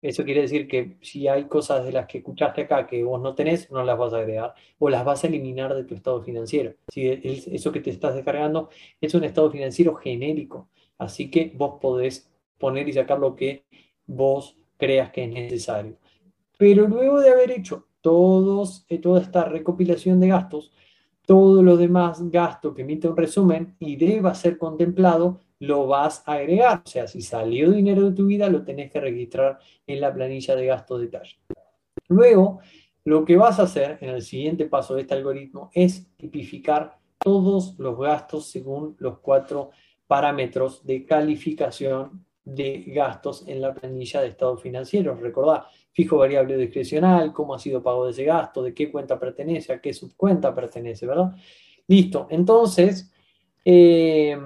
Eso 0.00 0.24
quiere 0.24 0.40
decir 0.40 0.66
que 0.66 0.96
si 1.02 1.28
hay 1.28 1.44
cosas 1.44 1.84
de 1.84 1.92
las 1.92 2.08
que 2.08 2.18
escuchaste 2.18 2.62
acá 2.62 2.88
que 2.88 3.04
vos 3.04 3.20
no 3.20 3.36
tenés, 3.36 3.70
no 3.70 3.84
las 3.84 3.96
vas 3.96 4.12
a 4.12 4.18
agregar 4.18 4.54
o 4.80 4.88
las 4.88 5.04
vas 5.04 5.22
a 5.22 5.28
eliminar 5.28 5.72
de 5.72 5.84
tu 5.84 5.94
estado 5.94 6.20
financiero. 6.20 6.74
Si 6.88 7.06
eso 7.06 7.70
que 7.70 7.80
te 7.80 7.90
estás 7.90 8.16
descargando 8.16 8.70
es 9.00 9.14
un 9.14 9.22
estado 9.22 9.52
financiero 9.52 9.94
genérico, 9.94 10.68
así 10.98 11.30
que 11.30 11.52
vos 11.54 11.78
podés 11.80 12.28
poner 12.58 12.88
y 12.88 12.92
sacar 12.92 13.20
lo 13.20 13.36
que 13.36 13.66
vos 14.14 14.56
creas 14.76 15.10
que 15.10 15.24
es 15.24 15.30
necesario. 15.30 15.96
Pero 16.58 16.86
luego 16.86 17.20
de 17.20 17.30
haber 17.30 17.50
hecho 17.50 17.88
todos, 18.00 18.84
eh, 18.88 18.98
toda 18.98 19.20
esta 19.20 19.44
recopilación 19.44 20.20
de 20.20 20.28
gastos, 20.28 20.72
todos 21.24 21.64
los 21.64 21.78
demás 21.78 22.30
gastos 22.30 22.74
que 22.74 22.82
emite 22.82 23.08
un 23.08 23.16
resumen 23.16 23.76
y 23.78 23.96
deba 23.96 24.34
ser 24.34 24.58
contemplado, 24.58 25.40
lo 25.60 25.86
vas 25.86 26.22
a 26.26 26.34
agregar. 26.34 26.82
O 26.84 26.88
sea, 26.88 27.06
si 27.06 27.22
salió 27.22 27.70
dinero 27.70 28.10
de 28.10 28.16
tu 28.16 28.26
vida, 28.26 28.48
lo 28.48 28.64
tenés 28.64 28.90
que 28.90 29.00
registrar 29.00 29.58
en 29.86 30.00
la 30.00 30.12
planilla 30.12 30.56
de 30.56 30.66
gastos 30.66 31.00
detalle. 31.00 31.36
Luego, 32.08 32.60
lo 33.04 33.24
que 33.24 33.36
vas 33.36 33.58
a 33.60 33.64
hacer 33.64 33.98
en 34.00 34.10
el 34.10 34.22
siguiente 34.22 34.66
paso 34.66 34.94
de 34.94 35.02
este 35.02 35.14
algoritmo 35.14 35.70
es 35.72 36.08
tipificar 36.16 36.98
todos 37.18 37.78
los 37.78 37.98
gastos 37.98 38.46
según 38.46 38.96
los 38.98 39.20
cuatro 39.20 39.70
parámetros 40.06 40.84
de 40.84 41.06
calificación 41.06 42.26
de 42.44 42.84
gastos 42.88 43.44
en 43.46 43.60
la 43.60 43.72
planilla 43.72 44.20
de 44.20 44.28
estados 44.28 44.60
financieros. 44.60 45.20
Recordá, 45.20 45.66
fijo 45.92 46.16
variable 46.16 46.56
discrecional, 46.56 47.32
cómo 47.32 47.54
ha 47.54 47.58
sido 47.58 47.82
pago 47.82 48.04
de 48.04 48.12
ese 48.12 48.24
gasto, 48.24 48.62
de 48.62 48.74
qué 48.74 48.90
cuenta 48.90 49.18
pertenece, 49.18 49.72
a 49.72 49.80
qué 49.80 49.92
subcuenta 49.92 50.54
pertenece, 50.54 51.06
¿verdad? 51.06 51.34
Listo, 51.86 52.26
entonces 52.30 53.12
eh, 53.64 54.36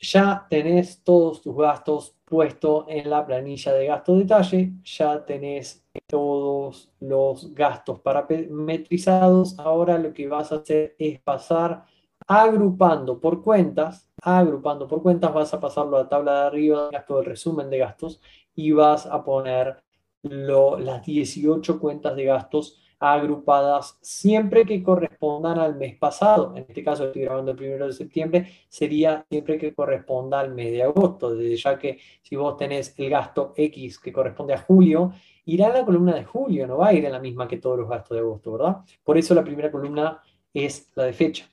ya 0.00 0.46
tenés 0.48 1.02
todos 1.02 1.42
tus 1.42 1.56
gastos 1.56 2.16
puestos 2.24 2.84
en 2.88 3.10
la 3.10 3.26
planilla 3.26 3.72
de 3.72 3.86
gasto 3.86 4.16
detalle, 4.16 4.72
ya 4.84 5.24
tenés 5.24 5.84
todos 6.06 6.92
los 7.00 7.52
gastos 7.54 8.00
parametrizados. 8.00 9.58
Ahora 9.58 9.98
lo 9.98 10.12
que 10.12 10.28
vas 10.28 10.52
a 10.52 10.56
hacer 10.56 10.94
es 10.98 11.18
pasar 11.20 11.84
agrupando 12.32 13.18
por 13.18 13.42
cuentas, 13.42 14.08
agrupando 14.22 14.86
por 14.86 15.02
cuentas, 15.02 15.34
vas 15.34 15.52
a 15.52 15.58
pasarlo 15.58 15.96
a 15.96 16.02
la 16.04 16.08
tabla 16.08 16.32
de 16.32 16.46
arriba, 16.46 16.88
gasto 16.92 17.16
del 17.16 17.24
resumen 17.24 17.68
de 17.68 17.78
gastos, 17.78 18.20
y 18.54 18.70
vas 18.70 19.04
a 19.06 19.24
poner 19.24 19.82
las 20.22 21.04
18 21.04 21.80
cuentas 21.80 22.14
de 22.14 22.24
gastos 22.26 22.78
agrupadas 23.00 23.98
siempre 24.00 24.64
que 24.64 24.80
correspondan 24.80 25.58
al 25.58 25.74
mes 25.74 25.98
pasado. 25.98 26.52
En 26.54 26.66
este 26.68 26.84
caso 26.84 27.06
estoy 27.06 27.22
grabando 27.22 27.50
el 27.50 27.56
primero 27.56 27.88
de 27.88 27.94
septiembre, 27.94 28.48
sería 28.68 29.26
siempre 29.28 29.58
que 29.58 29.74
corresponda 29.74 30.38
al 30.38 30.54
mes 30.54 30.70
de 30.70 30.84
agosto, 30.84 31.34
desde 31.34 31.56
ya 31.56 31.78
que 31.80 31.98
si 32.22 32.36
vos 32.36 32.56
tenés 32.56 32.94
el 32.96 33.10
gasto 33.10 33.54
X 33.56 33.98
que 33.98 34.12
corresponde 34.12 34.54
a 34.54 34.58
julio, 34.58 35.12
irá 35.46 35.66
en 35.66 35.72
la 35.72 35.84
columna 35.84 36.14
de 36.14 36.24
julio, 36.24 36.68
no 36.68 36.78
va 36.78 36.88
a 36.88 36.94
ir 36.94 37.04
en 37.04 37.12
la 37.12 37.18
misma 37.18 37.48
que 37.48 37.56
todos 37.56 37.76
los 37.76 37.88
gastos 37.88 38.14
de 38.14 38.20
agosto, 38.20 38.52
¿verdad? 38.52 38.76
Por 39.02 39.18
eso 39.18 39.34
la 39.34 39.42
primera 39.42 39.72
columna 39.72 40.22
es 40.54 40.92
la 40.94 41.04
de 41.06 41.12
fecha. 41.12 41.50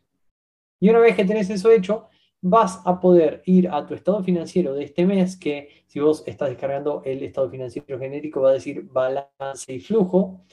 Y 0.80 0.90
una 0.90 1.00
vez 1.00 1.16
que 1.16 1.26
tenés 1.26 1.50
eso 1.50 1.72
hecho, 1.72 2.08
vas 2.42 2.82
a 2.86 3.00
poder 3.00 3.42
ir 3.46 3.70
a 3.70 3.86
tu 3.86 3.94
estado 3.94 4.24
financiero 4.24 4.74
de 4.74 4.84
este 4.84 5.06
mes, 5.06 5.38
que 5.38 5.70
si 5.88 6.00
vos 6.00 6.24
estás 6.28 6.50
descargando 6.50 7.02
el 7.06 7.24
estado 7.24 7.50
financiero 7.50 8.00
genérico 8.00 8.42
va 8.42 8.52
a 8.52 8.54
decir 8.54 8.84
balance 8.84 9.74
y 9.74 9.80
flujo, 9.80 10.44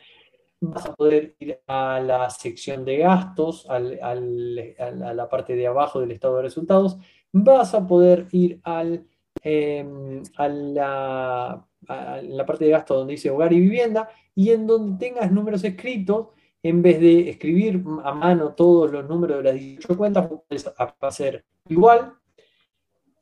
vas 0.61 0.87
a 0.87 0.95
poder 0.95 1.37
ir 1.39 1.61
a 1.67 2.01
la 2.01 2.31
sección 2.31 2.85
de 2.85 2.99
gastos, 2.99 3.67
a 3.69 3.79
la 3.79 5.29
parte 5.29 5.57
de 5.57 5.67
abajo 5.67 6.01
del 6.01 6.13
estado 6.13 6.37
de 6.37 6.43
resultados, 6.43 6.97
vas 7.33 7.75
a 7.75 7.87
poder 7.87 8.29
ir 8.33 8.61
al, 8.63 9.07
em, 9.43 10.23
a, 10.37 10.49
la, 10.49 11.67
a 11.89 12.23
la 12.23 12.47
parte 12.47 12.65
de 12.65 12.71
gastos 12.71 12.99
donde 12.99 13.13
dice 13.13 13.31
hogar 13.31 13.53
y 13.53 13.61
vivienda 13.61 14.09
y 14.35 14.51
en 14.51 14.67
donde 14.67 15.05
tengas 15.07 15.31
números 15.31 15.63
escritos, 15.65 16.29
en 16.64 16.81
vez 16.81 16.98
de 16.98 17.29
escribir 17.29 17.85
a 18.05 18.14
mano 18.14 18.55
todos 18.55 18.90
los 18.90 19.07
números 19.07 19.37
de 19.37 19.44
las 19.44 19.55
18 19.55 19.96
cuentas, 19.98 20.29
puedes 20.48 20.72
hacer 21.00 21.44
igual 21.68 22.14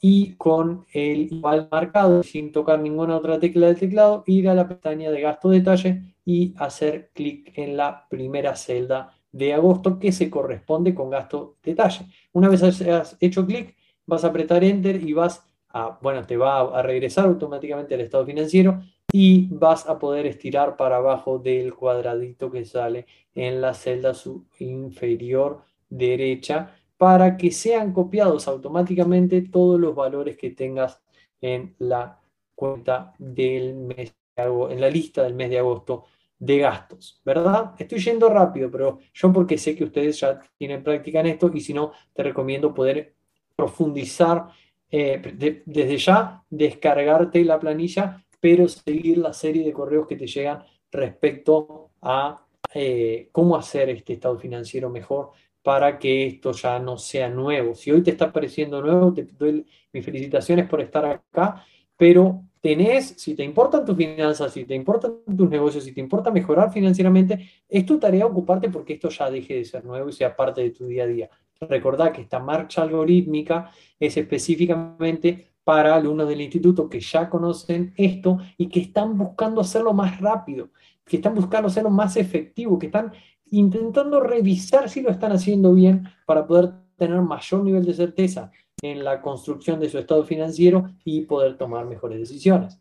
y 0.00 0.35
con 0.37 0.87
el 0.92 1.33
igual 1.33 1.68
marcado, 1.70 2.22
sin 2.22 2.52
tocar 2.52 2.78
ninguna 2.78 3.16
otra 3.16 3.40
tecla 3.40 3.66
del 3.66 3.78
teclado, 3.78 4.22
ir 4.26 4.48
a 4.48 4.55
la 4.55 4.68
pestaña 4.68 5.11
de 5.11 5.20
gasto 5.20 5.50
detalle 5.50 6.14
y 6.24 6.55
hacer 6.57 7.11
clic 7.14 7.52
en 7.59 7.76
la 7.76 8.07
primera 8.09 8.55
celda 8.55 9.16
de 9.33 9.55
agosto 9.55 9.98
que 9.98 10.12
se 10.12 10.31
corresponde 10.31 10.94
con 10.94 11.11
gasto 11.11 11.57
detalle. 11.64 12.07
Una 12.33 12.48
vez 12.48 12.62
hayas 12.62 13.16
hecho 13.18 13.44
clic, 13.44 13.76
vas 14.07 14.22
a 14.22 14.28
apretar 14.28 14.62
Enter 14.62 15.02
y 15.02 15.14
vas 15.14 15.44
a, 15.68 15.98
bueno, 16.00 16.24
te 16.24 16.37
va 16.37 16.61
a 16.61 16.83
regresar 16.83 17.24
automáticamente 17.24 17.94
al 17.94 18.02
estado 18.02 18.24
financiero 18.24 18.81
y 19.12 19.46
vas 19.51 19.87
a 19.87 19.98
poder 19.98 20.27
estirar 20.27 20.77
para 20.77 20.96
abajo 20.96 21.38
del 21.38 21.75
cuadradito 21.75 22.51
que 22.51 22.64
sale 22.64 23.07
en 23.35 23.61
la 23.61 23.75
celda 23.75 24.14
inferior 24.59 25.62
derecha 25.88 26.75
para 26.96 27.37
que 27.37 27.51
sean 27.51 27.92
copiados 27.92 28.48
automáticamente 28.48 29.42
todos 29.42 29.79
los 29.79 29.94
valores 29.94 30.37
que 30.38 30.51
tengas 30.51 31.03
en 31.42 31.75
la 31.79 32.18
cuenta 32.55 33.14
del 33.18 33.75
mes 33.75 34.14
de 34.35 34.42
agosto, 34.42 34.72
en 34.72 34.81
la 34.81 34.88
lista 34.88 35.22
del 35.22 35.35
mes 35.35 35.51
de 35.51 35.59
agosto 35.59 36.05
de 36.38 36.59
gastos, 36.59 37.20
¿verdad? 37.25 37.75
Estoy 37.79 37.98
yendo 38.01 38.29
rápido, 38.31 38.70
pero 38.70 38.98
yo 39.12 39.33
porque 39.33 39.59
sé 39.59 39.77
que 39.77 39.85
ustedes 39.85 40.20
ya 40.20 40.40
tienen 40.57 40.83
práctica 40.83 41.20
en 41.20 41.27
esto 41.27 41.51
y 41.53 41.61
si 41.61 41.75
no, 41.75 41.92
te 42.14 42.22
recomiendo 42.22 42.72
poder 42.72 43.14
profundizar 43.55 44.48
eh, 44.90 45.20
desde 45.66 45.96
ya, 45.98 46.42
descargarte 46.51 47.44
la 47.44 47.61
planilla, 47.61 48.25
pero 48.42 48.68
seguir 48.68 49.18
la 49.18 49.33
serie 49.33 49.64
de 49.64 49.72
correos 49.72 50.05
que 50.09 50.16
te 50.16 50.26
llegan 50.26 50.64
respecto 50.90 51.90
a 52.02 52.44
eh, 52.74 53.28
cómo 53.31 53.55
hacer 53.55 53.88
este 53.90 54.14
estado 54.14 54.37
financiero 54.37 54.90
mejor 54.90 55.31
para 55.62 55.96
que 55.96 56.26
esto 56.26 56.50
ya 56.50 56.81
no 56.81 56.98
sea 56.98 57.28
nuevo. 57.28 57.76
Si 57.76 57.92
hoy 57.92 58.02
te 58.02 58.11
está 58.11 58.33
pareciendo 58.33 58.83
nuevo, 58.83 59.14
te 59.14 59.22
doy 59.22 59.64
mis 59.92 60.05
felicitaciones 60.05 60.68
por 60.68 60.81
estar 60.81 61.05
acá, 61.05 61.64
pero 61.96 62.42
tenés, 62.61 63.14
si 63.16 63.37
te 63.37 63.44
importan 63.44 63.85
tus 63.85 63.96
finanzas, 63.96 64.52
si 64.52 64.64
te 64.64 64.74
importan 64.74 65.20
tus 65.37 65.48
negocios, 65.48 65.85
si 65.85 65.92
te 65.92 66.00
importa 66.00 66.33
mejorar 66.33 66.72
financieramente, 66.72 67.48
es 67.68 67.87
tu 67.87 68.00
tarea 68.00 68.26
ocuparte 68.26 68.68
porque 68.70 68.94
esto 68.94 69.09
ya 69.09 69.31
deje 69.31 69.55
de 69.55 69.64
ser 69.64 69.85
nuevo 69.85 70.09
y 70.09 70.12
sea 70.12 70.35
parte 70.35 70.62
de 70.62 70.70
tu 70.70 70.88
día 70.88 71.05
a 71.05 71.07
día. 71.07 71.31
Recordá 71.61 72.12
que 72.12 72.22
esta 72.22 72.40
marcha 72.40 72.83
algorítmica 72.83 73.70
es 74.00 74.16
específicamente 74.16 75.52
para 75.64 75.94
alumnos 75.94 76.29
del 76.29 76.40
instituto 76.40 76.88
que 76.88 77.01
ya 77.01 77.29
conocen 77.31 77.94
esto 77.96 78.38
y 78.57 78.68
que 78.68 78.81
están 78.81 79.16
buscando 79.16 79.61
hacerlo 79.61 79.92
más 79.92 80.20
rápido, 80.20 80.70
que 81.05 81.16
están 81.16 81.35
buscando 81.35 81.68
hacerlo 81.68 81.90
más 81.90 82.16
efectivo, 82.16 82.79
que 82.79 82.87
están 82.87 83.12
intentando 83.51 84.20
revisar 84.20 84.88
si 84.88 85.03
lo 85.03 85.11
están 85.11 85.33
haciendo 85.33 85.75
bien 85.75 86.09
para 86.27 86.46
poder 86.46 86.72
tener 86.96 87.20
mayor 87.20 87.62
nivel 87.62 87.85
de 87.85 87.94
certeza 87.94 88.51
en 88.81 89.05
la 89.05 89.20
construcción 89.20 89.79
de 89.79 89.88
su 89.88 89.98
estado 89.98 90.25
financiero 90.25 90.90
y 91.05 91.22
poder 91.22 91.57
tomar 91.57 91.87
mejores 91.87 92.18
decisiones. 92.18 92.81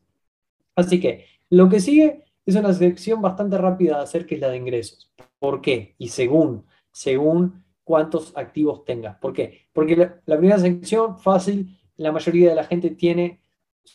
Así 0.76 1.00
que 1.00 1.26
lo 1.50 1.70
que 1.70 1.80
sigue 1.80 2.24
es 2.46 2.56
una 2.56 2.74
sección 2.74 3.22
bastante 3.22 3.58
rápida 3.58 3.98
de 3.98 4.04
hacer, 4.04 4.26
que 4.26 4.36
es 4.36 4.42
la 4.42 4.50
de 4.50 4.58
ingresos. 4.58 5.12
¿Por 5.38 5.62
qué? 5.62 5.96
Y 5.98 6.10
según, 6.10 6.66
según 6.92 7.64
cuántos 7.84 8.36
activos 8.36 8.86
tengas. 8.86 9.18
¿Por 9.18 9.34
qué? 9.34 9.68
Porque 9.74 9.96
la 10.26 10.38
primera 10.38 10.60
sección, 10.60 11.20
fácil, 11.20 11.78
la 12.02 12.12
mayoría 12.12 12.50
de 12.50 12.56
la 12.56 12.64
gente 12.64 12.92
tiene 12.92 13.42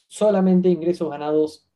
solamente 0.07 0.69
ingresos 0.69 1.11
ganados 1.11 1.69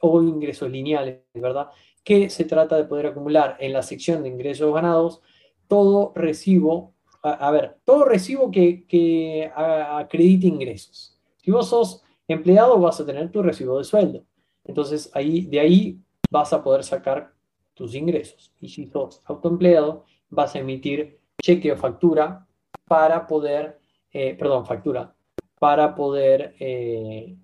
o 0.00 0.22
ingresos 0.22 0.70
lineales, 0.70 1.20
¿verdad? 1.34 1.68
Que 2.04 2.30
se 2.30 2.44
trata 2.44 2.76
de 2.76 2.84
poder 2.84 3.06
acumular 3.06 3.56
en 3.60 3.72
la 3.72 3.82
sección 3.82 4.22
de 4.22 4.28
ingresos 4.28 4.72
ganados 4.72 5.20
todo 5.66 6.12
recibo, 6.14 6.94
a, 7.22 7.50
ver, 7.50 7.76
todo 7.84 8.04
recibo 8.04 8.50
que, 8.50 9.50
acredite 9.54 10.46
ingresos. 10.46 11.18
Si 11.36 11.50
vos 11.50 11.68
sos 11.68 12.02
empleado, 12.26 12.78
vas 12.80 13.00
a 13.00 13.06
tener 13.06 13.30
tu 13.30 13.42
recibo 13.42 13.78
de 13.78 13.84
sueldo. 13.84 14.24
Entonces, 14.64 15.10
ahí, 15.14 15.42
de 15.42 15.60
ahí 15.60 16.00
vas 16.30 16.52
a 16.52 16.62
poder 16.62 16.84
sacar 16.84 17.32
tus 17.74 17.94
ingresos. 17.94 18.52
Y 18.60 18.68
si 18.68 18.86
sos 18.86 19.22
autoempleado, 19.26 20.04
vas 20.30 20.54
a 20.54 20.60
emitir 20.60 21.20
cheque 21.42 21.72
o 21.72 21.76
factura 21.76 22.46
para 22.86 23.26
poder, 23.26 23.80
eh, 24.10 24.34
perdón, 24.34 24.64
factura, 24.66 25.14
para 25.58 25.94
poder 25.94 26.54
eh, 26.58 27.36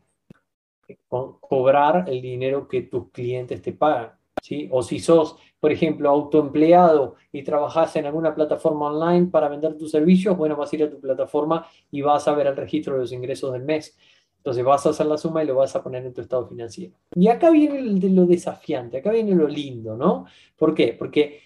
cobrar 1.09 2.05
el 2.09 2.20
dinero 2.20 2.68
que 2.68 2.83
tus 2.83 3.11
clientes 3.11 3.62
te 3.62 3.72
pagan. 3.72 4.12
¿sí? 4.42 4.68
O 4.70 4.83
si 4.83 4.98
sos, 4.98 5.37
por 5.59 5.72
ejemplo, 5.72 6.11
autoempleado 6.11 7.16
y 7.33 7.42
trabajas 7.42 7.96
en 7.96 8.07
alguna 8.07 8.35
plataforma 8.35 8.87
online 8.87 9.27
para 9.27 9.48
vender 9.48 9.77
tus 9.77 9.90
servicios, 9.90 10.37
bueno, 10.37 10.57
vas 10.57 10.72
a 10.72 10.77
ir 10.77 10.85
a 10.85 10.90
tu 10.90 11.00
plataforma 11.00 11.66
y 11.90 12.03
vas 12.03 12.29
a 12.29 12.35
ver 12.35 12.46
el 12.46 12.57
registro 12.57 12.94
de 12.94 13.00
los 13.00 13.12
ingresos 13.12 13.53
del 13.53 13.62
mes. 13.62 13.96
Entonces 14.44 14.62
vas 14.62 14.85
a 14.85 14.90
hacer 14.90 15.07
la 15.07 15.16
suma 15.16 15.42
y 15.42 15.46
lo 15.46 15.55
vas 15.55 15.74
a 15.74 15.83
poner 15.83 16.05
en 16.05 16.12
tu 16.12 16.20
estado 16.20 16.46
financiero. 16.46 16.92
Y 17.14 17.29
acá 17.29 17.50
viene 17.50 17.81
lo 18.11 18.27
desafiante, 18.27 18.98
acá 18.98 19.11
viene 19.11 19.35
lo 19.35 19.48
lindo, 19.48 19.96
¿no? 19.96 20.27
¿Por 20.55 20.74
qué? 20.74 20.94
Porque, 20.98 21.40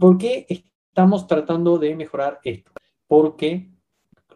porque 0.00 0.44
estamos 0.48 1.28
tratando 1.28 1.78
de 1.78 1.94
mejorar 1.94 2.40
esto. 2.42 2.72
Porque, 3.06 3.70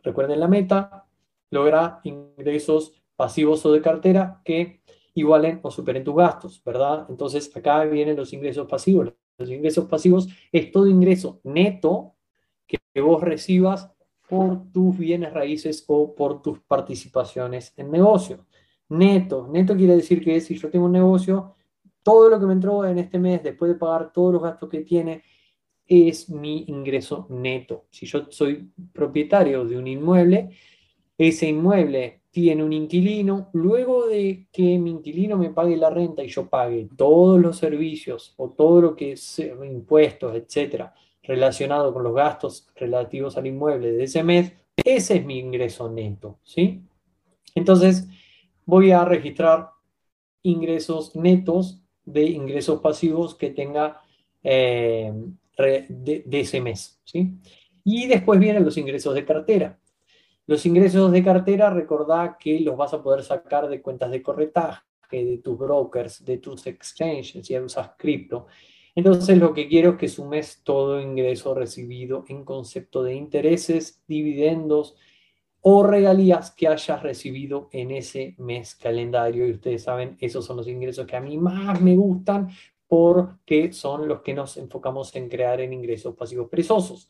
recuerden 0.02 0.40
la 0.40 0.48
meta, 0.48 1.06
logra 1.50 2.00
ingresos 2.04 3.02
pasivos 3.16 3.64
o 3.66 3.72
de 3.72 3.82
cartera 3.82 4.40
que 4.44 4.82
igualen 5.14 5.60
o 5.62 5.70
superen 5.70 6.04
tus 6.04 6.14
gastos, 6.14 6.62
¿verdad? 6.64 7.06
Entonces 7.08 7.54
acá 7.54 7.84
vienen 7.84 8.16
los 8.16 8.32
ingresos 8.32 8.66
pasivos. 8.66 9.12
Los 9.38 9.50
ingresos 9.50 9.86
pasivos 9.86 10.28
es 10.50 10.70
todo 10.70 10.86
ingreso 10.86 11.40
neto 11.44 12.14
que 12.66 13.00
vos 13.00 13.22
recibas 13.22 13.90
por 14.28 14.70
tus 14.72 14.96
bienes 14.96 15.32
raíces 15.32 15.84
o 15.88 16.14
por 16.14 16.40
tus 16.40 16.60
participaciones 16.60 17.74
en 17.76 17.90
negocio. 17.90 18.46
Neto, 18.88 19.46
neto 19.46 19.76
quiere 19.76 19.96
decir 19.96 20.24
que 20.24 20.40
si 20.40 20.56
yo 20.56 20.70
tengo 20.70 20.86
un 20.86 20.92
negocio, 20.92 21.54
todo 22.02 22.30
lo 22.30 22.40
que 22.40 22.46
me 22.46 22.54
entró 22.54 22.84
en 22.84 22.98
este 22.98 23.18
mes, 23.18 23.42
después 23.42 23.70
de 23.70 23.78
pagar 23.78 24.12
todos 24.12 24.32
los 24.32 24.42
gastos 24.42 24.68
que 24.68 24.80
tiene, 24.80 25.22
es 25.86 26.28
mi 26.30 26.64
ingreso 26.68 27.26
neto. 27.30 27.84
Si 27.90 28.06
yo 28.06 28.26
soy 28.30 28.70
propietario 28.92 29.64
de 29.64 29.76
un 29.76 29.86
inmueble, 29.86 30.50
ese 31.18 31.48
inmueble 31.48 32.22
tiene 32.30 32.64
un 32.64 32.72
inquilino, 32.72 33.50
luego 33.52 34.06
de 34.06 34.46
que 34.50 34.78
mi 34.78 34.90
inquilino 34.90 35.36
me 35.36 35.50
pague 35.50 35.76
la 35.76 35.90
renta 35.90 36.24
y 36.24 36.28
yo 36.28 36.48
pague 36.48 36.88
todos 36.96 37.38
los 37.38 37.58
servicios 37.58 38.32
o 38.38 38.50
todo 38.50 38.80
lo 38.80 38.96
que 38.96 39.12
es 39.12 39.38
impuestos, 39.38 40.34
etcétera, 40.34 40.94
relacionado 41.22 41.92
con 41.92 42.02
los 42.02 42.14
gastos 42.14 42.68
relativos 42.74 43.36
al 43.36 43.46
inmueble 43.46 43.92
de 43.92 44.04
ese 44.04 44.24
mes, 44.24 44.52
ese 44.76 45.16
es 45.16 45.24
mi 45.24 45.38
ingreso 45.38 45.90
neto, 45.90 46.38
¿sí? 46.42 46.80
Entonces, 47.54 48.08
voy 48.64 48.92
a 48.92 49.04
registrar 49.04 49.68
ingresos 50.42 51.14
netos 51.14 51.82
de 52.04 52.24
ingresos 52.24 52.80
pasivos 52.80 53.34
que 53.34 53.50
tenga 53.50 54.00
eh, 54.42 55.12
de, 55.56 56.24
ese 56.30 56.60
mes, 56.60 57.00
¿sí? 57.04 57.34
Y 57.84 58.06
después 58.06 58.38
vienen 58.38 58.64
los 58.64 58.76
ingresos 58.76 59.14
de 59.14 59.24
cartera. 59.24 59.78
Los 60.46 60.66
ingresos 60.66 61.10
de 61.12 61.22
cartera, 61.22 61.70
recordá 61.70 62.36
que 62.38 62.60
los 62.60 62.76
vas 62.76 62.94
a 62.94 63.02
poder 63.02 63.22
sacar 63.22 63.68
de 63.68 63.80
cuentas 63.80 64.10
de 64.10 64.22
corretaje, 64.22 64.82
de 65.10 65.38
tus 65.38 65.58
brokers, 65.58 66.24
de 66.24 66.38
tus 66.38 66.66
exchanges, 66.66 67.46
si 67.46 67.58
usas 67.58 67.92
cripto. 67.96 68.46
Entonces 68.94 69.38
lo 69.38 69.54
que 69.54 69.68
quiero 69.68 69.92
es 69.92 69.96
que 69.96 70.08
sumes 70.08 70.62
todo 70.62 71.00
ingreso 71.00 71.54
recibido 71.54 72.24
en 72.28 72.44
concepto 72.44 73.02
de 73.02 73.14
intereses, 73.14 74.02
dividendos 74.06 74.96
o 75.60 75.84
regalías 75.84 76.50
que 76.50 76.68
hayas 76.68 77.02
recibido 77.02 77.68
en 77.72 77.92
ese 77.92 78.34
mes 78.38 78.74
calendario. 78.74 79.46
Y 79.46 79.52
ustedes 79.52 79.84
saben, 79.84 80.16
esos 80.20 80.44
son 80.44 80.56
los 80.58 80.68
ingresos 80.68 81.06
que 81.06 81.16
a 81.16 81.20
mí 81.20 81.38
más 81.38 81.80
me 81.80 81.96
gustan 81.96 82.50
porque 82.92 83.72
son 83.72 84.06
los 84.06 84.20
que 84.20 84.34
nos 84.34 84.58
enfocamos 84.58 85.16
en 85.16 85.30
crear 85.30 85.62
en 85.62 85.72
ingresos 85.72 86.14
pasivos 86.14 86.50
perezosos. 86.50 87.08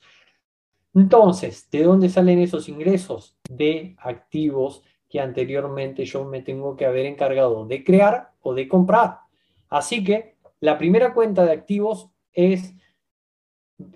Entonces, 0.95 1.69
¿de 1.73 1.83
dónde 1.83 2.09
salen 2.09 2.39
esos 2.39 2.69
ingresos? 2.69 3.37
De 3.51 3.97
activos 3.99 4.85
que 5.09 5.19
anteriormente 5.19 6.05
yo 6.05 6.25
me 6.25 6.41
tengo 6.41 6.77
que 6.77 6.87
haber 6.87 7.07
encargado 7.07 7.67
de 7.67 7.83
crear 7.83 8.31
o 8.43 8.55
de 8.55 8.69
comprar. 8.69 9.23
Así 9.71 10.05
que 10.05 10.37
la 10.61 10.79
primera 10.79 11.13
cuenta 11.13 11.45
de 11.45 11.51
activos 11.51 12.11
es 12.33 12.77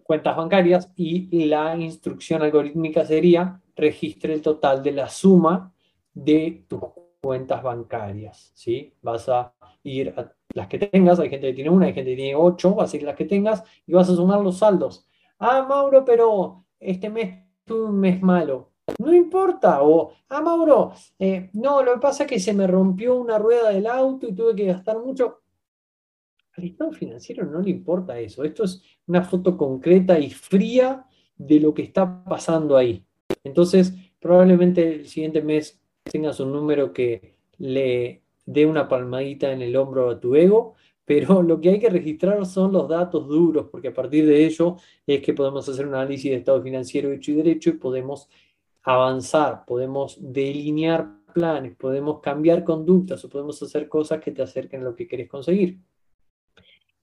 cuentas 0.03 0.37
bancarias 0.37 0.93
y 0.97 1.47
la 1.47 1.77
instrucción 1.77 2.43
algorítmica 2.43 3.05
sería 3.05 3.63
registre 3.77 4.35
el 4.35 4.43
total 4.43 4.83
de 4.83 4.91
la 4.91 5.09
suma 5.09 5.73
de 6.13 6.65
tus 6.67 6.81
cuentas 7.23 7.63
bancarias. 7.63 8.51
¿sí? 8.57 8.93
Vas 9.03 9.29
a 9.29 9.55
ir 9.85 10.13
a 10.17 10.36
las 10.57 10.69
que 10.69 10.79
tengas, 10.79 11.21
hay 11.21 11.29
gente 11.29 11.49
que 11.49 11.53
tiene 11.53 11.69
una, 11.69 11.85
hay 11.85 11.93
gente 11.93 12.13
que 12.13 12.17
tiene 12.17 12.35
ocho, 12.35 12.75
vas 12.75 12.93
a 12.93 12.97
ir 12.97 13.03
a 13.03 13.07
las 13.09 13.17
que 13.17 13.27
tengas 13.27 13.63
y 13.87 13.93
vas 13.93 14.09
a 14.09 14.17
sumar 14.17 14.41
los 14.41 14.59
saldos. 14.59 15.07
Ah, 15.39 15.67
Mauro, 15.69 16.03
pero 16.03 16.65
este 16.81 17.11
mes 17.11 17.45
tuve 17.67 17.85
un 17.85 18.01
mes 18.01 18.23
malo. 18.23 18.73
No 18.99 19.13
importa, 19.13 19.83
o, 19.83 20.13
ah, 20.31 20.41
Mauro, 20.41 20.95
eh, 21.19 21.51
no, 21.53 21.83
lo 21.83 21.93
que 21.93 22.01
pasa 22.01 22.23
es 22.23 22.31
que 22.31 22.41
se 22.41 22.55
me 22.55 22.67
rompió 22.67 23.17
una 23.17 23.39
rueda 23.39 23.69
del 23.69 23.87
auto 23.87 24.27
y 24.27 24.33
tuve 24.33 24.57
que 24.57 24.65
gastar 24.65 24.99
mucho. 24.99 25.43
Al 26.57 26.65
Estado 26.65 26.91
financiero 26.93 27.45
no 27.45 27.61
le 27.61 27.69
importa 27.69 28.19
eso. 28.19 28.43
Esto 28.43 28.65
es 28.65 28.83
una 29.07 29.23
foto 29.23 29.59
concreta 29.59 30.19
y 30.19 30.31
fría 30.31 31.05
de 31.37 31.61
lo 31.61 31.75
que 31.75 31.83
está 31.83 32.25
pasando 32.25 32.79
ahí. 32.79 33.05
Entonces, 33.45 33.93
probablemente 34.19 34.95
el 34.95 35.07
siguiente 35.07 35.43
mes 35.43 35.79
tengas 36.03 36.41
un 36.41 36.51
número 36.51 36.95
que 36.95 37.37
le 37.59 38.23
dé 38.47 38.65
una 38.65 38.89
palmadita 38.89 39.53
en 39.53 39.61
el 39.61 39.77
hombro 39.77 40.09
a 40.09 40.19
tu 40.19 40.35
ego 40.35 40.77
pero 41.07 41.41
lo 41.43 41.59
que 41.59 41.71
hay 41.71 41.79
que 41.79 41.89
registrar 41.89 42.45
son 42.45 42.73
los 42.73 42.87
datos 42.87 43.27
duros, 43.27 43.69
porque 43.71 43.89
a 43.89 43.95
partir 43.95 44.27
de 44.27 44.45
ello 44.45 44.77
es 45.07 45.23
que 45.23 45.33
podemos 45.33 45.67
hacer 45.67 45.87
un 45.87 45.95
análisis 45.95 46.31
de 46.31 46.39
estado 46.39 46.63
financiero 46.63 47.11
hecho 47.11 47.31
y 47.31 47.37
derecho 47.37 47.71
y 47.71 47.75
podemos 47.75 48.29
avanzar, 48.83 49.65
podemos 49.65 50.19
delinear 50.21 51.09
planes, 51.33 51.75
podemos 51.77 52.21
cambiar 52.21 52.65
conductas 52.65 53.25
o 53.25 53.29
podemos 53.29 53.63
hacer 53.63 53.89
cosas 53.89 54.21
que 54.21 54.33
te 54.33 54.43
acerquen 54.43 54.83
a 54.83 54.85
lo 54.85 54.97
que 54.97 55.07
querés 55.07 55.29
conseguir. 55.29 55.79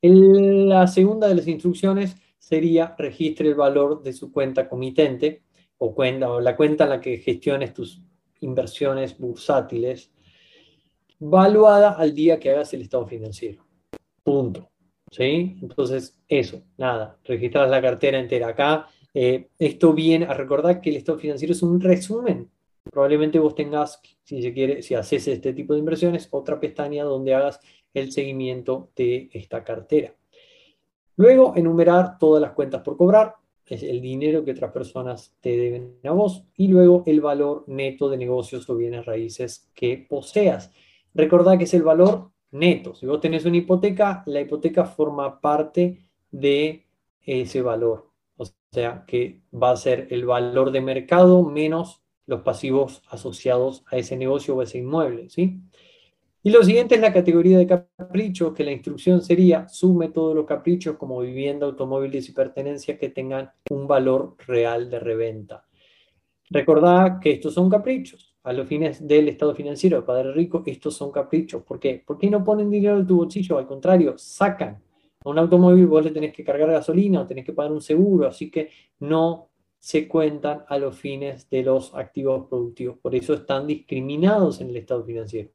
La 0.02 0.86
segunda 0.88 1.30
de 1.30 1.36
las 1.36 1.48
instrucciones 1.48 2.18
sería 2.38 2.94
registre 2.98 3.48
el 3.48 3.56
valor 3.56 4.04
de 4.04 4.12
su 4.12 4.32
cuenta 4.32 4.68
comitente 4.68 5.44
o, 5.78 5.96
cuenta, 5.96 6.30
o 6.30 6.42
la 6.42 6.58
cuenta 6.58 6.86
en 6.86 6.90
la 6.90 7.00
que 7.00 7.20
gestiones 7.20 7.74
tus 7.74 8.02
inversiones 8.42 9.18
bursátiles, 9.18 10.12
valuada 11.30 11.92
al 11.92 12.14
día 12.14 12.40
que 12.40 12.52
hagas 12.52 12.74
el 12.74 12.82
estado 12.82 13.08
financiero. 13.08 13.66
Punto. 14.24 14.70
¿Sí? 15.12 15.58
Entonces, 15.62 16.20
eso, 16.28 16.64
nada, 16.78 17.20
registras 17.24 17.70
la 17.70 17.82
cartera 17.82 18.20
entera 18.20 18.48
acá. 18.48 18.88
Eh, 19.14 19.50
esto 19.60 19.94
viene 19.94 20.26
a 20.26 20.34
recordar 20.34 20.82
que 20.82 20.90
el 20.90 20.96
estado 20.96 21.20
financiero 21.20 21.54
es 21.54 21.62
un 21.62 21.80
resumen. 21.80 22.50
Probablemente 22.92 23.40
vos 23.40 23.54
tengas, 23.54 24.02
si 24.24 24.42
se 24.42 24.54
quiere, 24.54 24.82
si 24.82 24.96
haces 24.96 25.28
este 25.28 25.54
tipo 25.54 25.74
de 25.74 25.80
inversiones, 25.80 26.28
otra 26.32 26.60
pestaña 26.60 27.04
donde 27.04 27.34
hagas 27.36 27.60
el 27.94 28.12
seguimiento 28.12 28.90
de 28.96 29.30
esta 29.34 29.64
cartera. 29.64 30.16
Luego, 31.16 31.54
enumerar 31.56 32.18
todas 32.18 32.42
las 32.42 32.54
cuentas 32.54 32.82
por 32.82 32.98
cobrar, 32.98 33.36
es 33.68 33.84
el 33.84 34.02
dinero 34.02 34.44
que 34.44 34.52
otras 34.52 34.72
personas 34.72 35.36
te 35.42 35.56
deben 35.58 35.98
a 36.04 36.12
vos, 36.12 36.44
y 36.56 36.68
luego 36.68 37.04
el 37.06 37.22
valor 37.22 37.64
neto 37.68 38.10
de 38.10 38.18
negocios 38.18 38.70
o 38.70 38.76
bienes 38.76 39.06
raíces 39.06 39.70
que 39.74 40.06
poseas. 40.10 40.72
Recordad 41.14 41.58
que 41.58 41.66
es 41.66 41.74
el 41.74 41.84
valor 41.84 42.32
neto. 42.52 42.96
Si 42.96 43.06
vos 43.06 43.20
tenés 43.20 43.46
una 43.46 43.58
hipoteca, 43.58 44.24
la 44.26 44.42
hipoteca 44.42 44.86
forma 44.86 45.40
parte 45.40 46.00
de 46.32 46.86
ese 47.22 47.62
valor. 47.62 48.12
O 48.38 48.46
sea 48.72 49.04
que 49.06 49.42
va 49.54 49.72
a 49.72 49.78
ser 49.78 50.08
el 50.10 50.26
valor 50.26 50.72
de 50.72 50.82
mercado 50.82 51.44
menos 51.44 52.02
los 52.26 52.42
pasivos 52.42 53.04
asociados 53.10 53.84
a 53.88 53.98
ese 53.98 54.16
negocio 54.18 54.56
o 54.56 54.62
a 54.62 54.64
ese 54.64 54.80
inmueble. 54.80 55.30
¿sí? 55.30 55.60
Y 56.42 56.50
lo 56.50 56.64
siguiente 56.64 56.96
es 56.96 57.02
la 57.02 57.14
categoría 57.14 57.58
de 57.58 57.68
caprichos, 57.68 58.54
que 58.54 58.64
la 58.64 58.72
instrucción 58.72 59.22
sería 59.22 59.68
sume 59.68 60.10
todos 60.10 60.36
los 60.36 60.46
caprichos 60.46 60.98
como 60.98 61.20
vivienda, 61.20 61.66
automóviles 61.66 62.28
y 62.30 62.32
pertenencias 62.32 62.98
que 62.98 63.10
tengan 63.10 63.52
un 63.70 63.88
valor 63.88 64.36
real 64.48 64.90
de 64.90 65.00
reventa. 65.00 65.66
Recordad 66.50 67.20
que 67.20 67.32
estos 67.32 67.54
son 67.54 67.70
caprichos 67.70 68.33
a 68.44 68.54
los 68.54 68.68
fines 68.68 69.08
del 69.08 69.30
estado 69.30 69.56
financiero 69.56 69.98
del 69.98 70.06
padre 70.06 70.34
rico, 70.34 70.64
estos 70.66 70.96
son 70.96 71.12
caprichos. 71.12 71.64
¿Por 71.64 71.80
qué? 71.80 72.04
¿Por 72.06 72.18
qué 72.18 72.30
no 72.30 72.44
ponen 72.44 72.70
dinero 72.70 73.00
en 73.00 73.08
tu 73.08 73.18
bolsillo? 73.18 73.58
Al 73.58 73.66
contrario, 73.66 74.16
sacan. 74.18 74.82
A 75.24 75.30
un 75.30 75.40
automóvil 75.40 75.88
vos 75.88 76.04
le 76.04 76.12
tenés 76.12 76.34
que 76.34 76.44
cargar 76.44 76.70
gasolina 76.70 77.22
o 77.22 77.28
tenés 77.28 77.46
que 77.46 77.54
pagar 77.54 77.72
un 77.72 77.82
seguro, 77.82 78.28
así 78.28 78.52
que 78.52 78.70
no 79.00 79.48
se 79.80 80.08
cuentan 80.08 80.64
a 80.68 80.78
los 80.78 80.98
fines 80.98 81.50
de 81.50 81.64
los 81.64 81.94
activos 81.96 82.48
productivos. 82.48 82.98
Por 83.00 83.16
eso 83.16 83.34
están 83.34 83.66
discriminados 83.66 84.60
en 84.60 84.70
el 84.70 84.78
estado 84.78 85.04
financiero. 85.04 85.50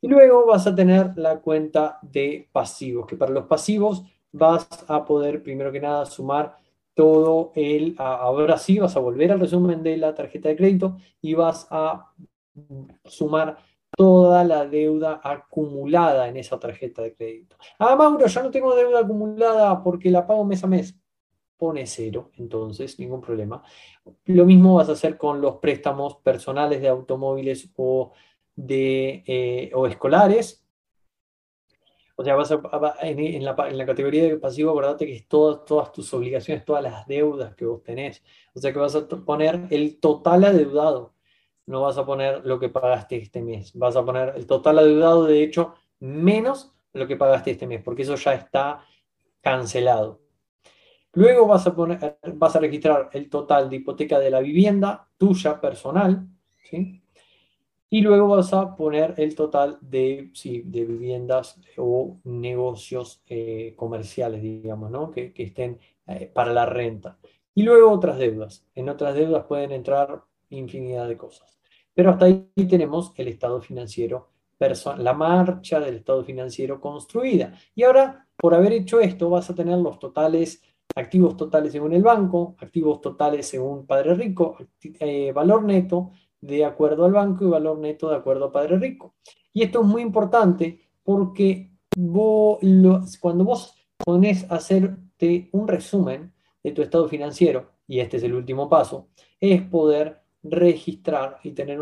Y 0.00 0.08
luego 0.08 0.46
vas 0.46 0.66
a 0.66 0.74
tener 0.74 1.16
la 1.16 1.40
cuenta 1.40 1.98
de 2.02 2.48
pasivos, 2.52 3.06
que 3.06 3.16
para 3.16 3.32
los 3.32 3.46
pasivos 3.46 4.04
vas 4.30 4.68
a 4.86 5.04
poder, 5.04 5.42
primero 5.42 5.72
que 5.72 5.80
nada, 5.80 6.06
sumar 6.06 6.56
todo 6.96 7.52
el, 7.54 7.94
ahora 7.98 8.56
sí 8.56 8.78
vas 8.78 8.96
a 8.96 9.00
volver 9.00 9.30
al 9.30 9.38
resumen 9.38 9.82
de 9.82 9.98
la 9.98 10.14
tarjeta 10.14 10.48
de 10.48 10.56
crédito 10.56 10.96
y 11.20 11.34
vas 11.34 11.68
a 11.70 12.10
sumar 13.04 13.58
toda 13.94 14.44
la 14.44 14.66
deuda 14.66 15.20
acumulada 15.22 16.26
en 16.26 16.38
esa 16.38 16.58
tarjeta 16.58 17.02
de 17.02 17.14
crédito. 17.14 17.56
Ah, 17.78 17.96
Mauro, 17.96 18.26
ya 18.26 18.42
no 18.42 18.50
tengo 18.50 18.74
deuda 18.74 19.00
acumulada 19.00 19.82
porque 19.82 20.10
la 20.10 20.26
pago 20.26 20.44
mes 20.46 20.64
a 20.64 20.68
mes. 20.68 20.98
Pone 21.58 21.86
cero, 21.86 22.30
entonces, 22.38 22.98
ningún 22.98 23.20
problema. 23.20 23.62
Lo 24.24 24.46
mismo 24.46 24.76
vas 24.76 24.88
a 24.88 24.92
hacer 24.92 25.18
con 25.18 25.42
los 25.42 25.56
préstamos 25.56 26.16
personales 26.16 26.80
de 26.80 26.88
automóviles 26.88 27.70
o, 27.76 28.12
de, 28.54 29.22
eh, 29.26 29.70
o 29.74 29.86
escolares. 29.86 30.65
O 32.18 32.24
sea, 32.24 32.34
vas 32.34 32.50
en, 33.02 33.44
la, 33.44 33.86
categoría 33.86 34.24
de 34.24 34.38
pasivo, 34.38 34.70
acordate 34.70 35.04
que 35.04 35.16
es 35.16 35.28
todas 35.28 35.92
tus 35.92 36.14
obligaciones, 36.14 36.64
todas 36.64 36.82
las 36.82 37.06
deudas 37.06 37.54
que 37.54 37.66
vos 37.66 37.82
tenés. 37.82 38.24
O 38.54 38.58
sea 38.58 38.72
que 38.72 38.78
vas 38.78 38.94
a 38.96 39.06
poner 39.06 39.66
el 39.70 40.00
total 40.00 40.44
adeudado. 40.44 41.14
No 41.66 41.82
vas 41.82 41.98
a 41.98 42.06
poner 42.06 42.46
lo 42.46 42.58
que 42.58 42.70
pagaste 42.70 43.16
este 43.16 43.42
mes. 43.42 43.74
Vas 43.74 43.96
a 43.96 44.04
poner 44.04 44.32
el 44.34 44.46
total 44.46 44.78
adeudado, 44.78 45.24
de 45.24 45.42
hecho, 45.42 45.74
menos 46.00 46.74
lo 46.94 47.06
que 47.06 47.16
pagaste 47.16 47.50
este 47.50 47.66
mes, 47.66 47.82
porque 47.82 48.02
eso 48.02 48.14
ya 48.14 48.32
está 48.32 48.82
cancelado. 49.42 50.22
Luego 51.12 51.46
vas 51.46 51.66
a, 51.66 51.74
poner, 51.74 52.18
vas 52.34 52.56
a 52.56 52.60
registrar 52.60 53.10
el 53.12 53.28
total 53.28 53.68
de 53.68 53.76
hipoteca 53.76 54.18
de 54.18 54.30
la 54.30 54.40
vivienda 54.40 55.06
tuya 55.18 55.60
personal, 55.60 56.26
¿sí? 56.64 57.02
Y 57.88 58.00
luego 58.00 58.28
vas 58.28 58.52
a 58.52 58.74
poner 58.74 59.14
el 59.16 59.34
total 59.34 59.78
de, 59.80 60.32
de 60.64 60.84
viviendas 60.84 61.60
o 61.76 62.18
negocios 62.24 63.22
eh, 63.28 63.74
comerciales, 63.76 64.42
digamos, 64.42 64.90
¿no? 64.90 65.10
que, 65.10 65.32
estén 65.36 65.78
eh, 66.06 66.30
para 66.32 66.52
la 66.52 66.66
renta. 66.66 67.18
Y 67.54 67.62
luego 67.62 67.90
otras 67.90 68.18
deudas. 68.18 68.66
En 68.74 68.88
otras 68.88 69.14
deudas 69.14 69.44
pueden 69.44 69.72
entrar 69.72 70.24
infinidad 70.50 71.08
de 71.08 71.16
cosas. 71.16 71.58
Pero 71.94 72.10
hasta 72.10 72.26
ahí 72.26 72.50
tenemos 72.68 73.12
el 73.16 73.28
estado 73.28 73.60
financiero, 73.60 74.30
la 74.98 75.14
marcha 75.14 75.80
del 75.80 75.96
estado 75.96 76.24
financiero 76.24 76.80
construida. 76.80 77.54
Y 77.74 77.84
ahora, 77.84 78.26
por 78.36 78.54
haber 78.54 78.72
hecho 78.72 79.00
esto, 79.00 79.30
vas 79.30 79.48
a 79.48 79.54
tener 79.54 79.78
los 79.78 79.98
totales, 79.98 80.62
activos 80.94 81.36
totales 81.36 81.72
según 81.72 81.92
el 81.92 82.02
banco, 82.02 82.56
activos 82.58 83.00
totales 83.00 83.48
según 83.48 83.86
Padre 83.86 84.14
Rico, 84.14 84.56
eh, 84.82 85.32
valor 85.32 85.62
neto, 85.64 86.10
de 86.46 86.64
acuerdo 86.64 87.04
al 87.04 87.12
banco 87.12 87.44
y 87.44 87.48
valor 87.48 87.78
neto 87.78 88.08
de 88.08 88.16
acuerdo 88.16 88.46
a 88.46 88.52
Padre 88.52 88.78
Rico. 88.78 89.14
Y 89.52 89.62
esto 89.62 89.80
es 89.80 89.86
muy 89.86 90.02
importante 90.02 90.80
porque 91.02 91.72
vos, 91.96 92.58
cuando 93.20 93.44
vos 93.44 93.74
pones 94.04 94.50
a 94.50 94.56
hacerte 94.56 95.48
un 95.52 95.66
resumen 95.66 96.32
de 96.62 96.72
tu 96.72 96.82
estado 96.82 97.08
financiero, 97.08 97.70
y 97.88 98.00
este 98.00 98.18
es 98.18 98.22
el 98.22 98.34
último 98.34 98.68
paso, 98.68 99.08
es 99.40 99.62
poder 99.62 100.22
registrar 100.42 101.38
y 101.42 101.52
tener, 101.52 101.80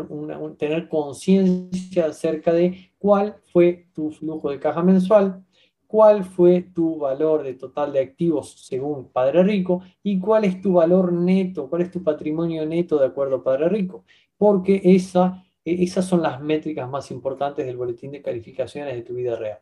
tener 0.57 0.87
conciencia 0.87 2.07
acerca 2.07 2.53
de 2.53 2.91
cuál 2.97 3.35
fue 3.51 3.87
tu 3.93 4.11
flujo 4.11 4.49
de 4.49 4.59
caja 4.59 4.81
mensual, 4.81 5.43
cuál 5.87 6.23
fue 6.23 6.61
tu 6.61 6.97
valor 6.97 7.43
de 7.43 7.53
total 7.53 7.93
de 7.93 7.99
activos 7.99 8.65
según 8.65 9.09
Padre 9.11 9.43
Rico 9.43 9.81
y 10.03 10.19
cuál 10.19 10.45
es 10.45 10.61
tu 10.61 10.73
valor 10.73 11.13
neto, 11.13 11.69
cuál 11.69 11.83
es 11.83 11.91
tu 11.91 12.03
patrimonio 12.03 12.65
neto 12.65 12.97
de 12.97 13.05
acuerdo 13.05 13.37
a 13.37 13.43
Padre 13.43 13.69
Rico, 13.69 14.03
porque 14.37 14.81
esa, 14.83 15.43
esas 15.63 16.05
son 16.05 16.21
las 16.21 16.41
métricas 16.41 16.89
más 16.89 17.11
importantes 17.11 17.65
del 17.65 17.77
boletín 17.77 18.11
de 18.11 18.21
calificaciones 18.21 18.95
de 18.95 19.01
tu 19.01 19.15
vida 19.15 19.35
real. 19.35 19.59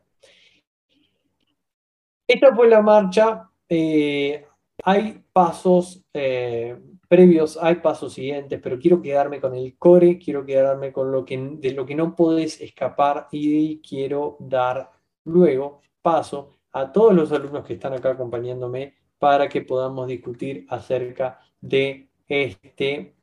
Esta 2.26 2.54
fue 2.54 2.68
la 2.68 2.80
marcha. 2.80 3.50
Eh, 3.68 4.44
hay 4.82 5.22
pasos 5.32 6.04
eh, 6.12 6.76
previos, 7.08 7.58
hay 7.60 7.76
pasos 7.76 8.14
siguientes, 8.14 8.60
pero 8.62 8.78
quiero 8.78 9.00
quedarme 9.00 9.40
con 9.40 9.54
el 9.54 9.76
core, 9.78 10.18
quiero 10.18 10.44
quedarme 10.44 10.92
con 10.92 11.12
lo 11.12 11.24
que, 11.24 11.38
de 11.38 11.72
lo 11.72 11.86
que 11.86 11.94
no 11.94 12.14
puedes 12.16 12.60
escapar 12.60 13.28
y 13.30 13.80
quiero 13.80 14.36
dar 14.40 14.90
luego 15.24 15.80
paso 16.02 16.50
a 16.72 16.90
todos 16.90 17.14
los 17.14 17.30
alumnos 17.32 17.64
que 17.64 17.74
están 17.74 17.92
acá 17.92 18.10
acompañándome 18.10 18.94
para 19.18 19.48
que 19.48 19.62
podamos 19.62 20.08
discutir 20.08 20.66
acerca 20.68 21.38
de, 21.60 22.08
este, 22.28 23.14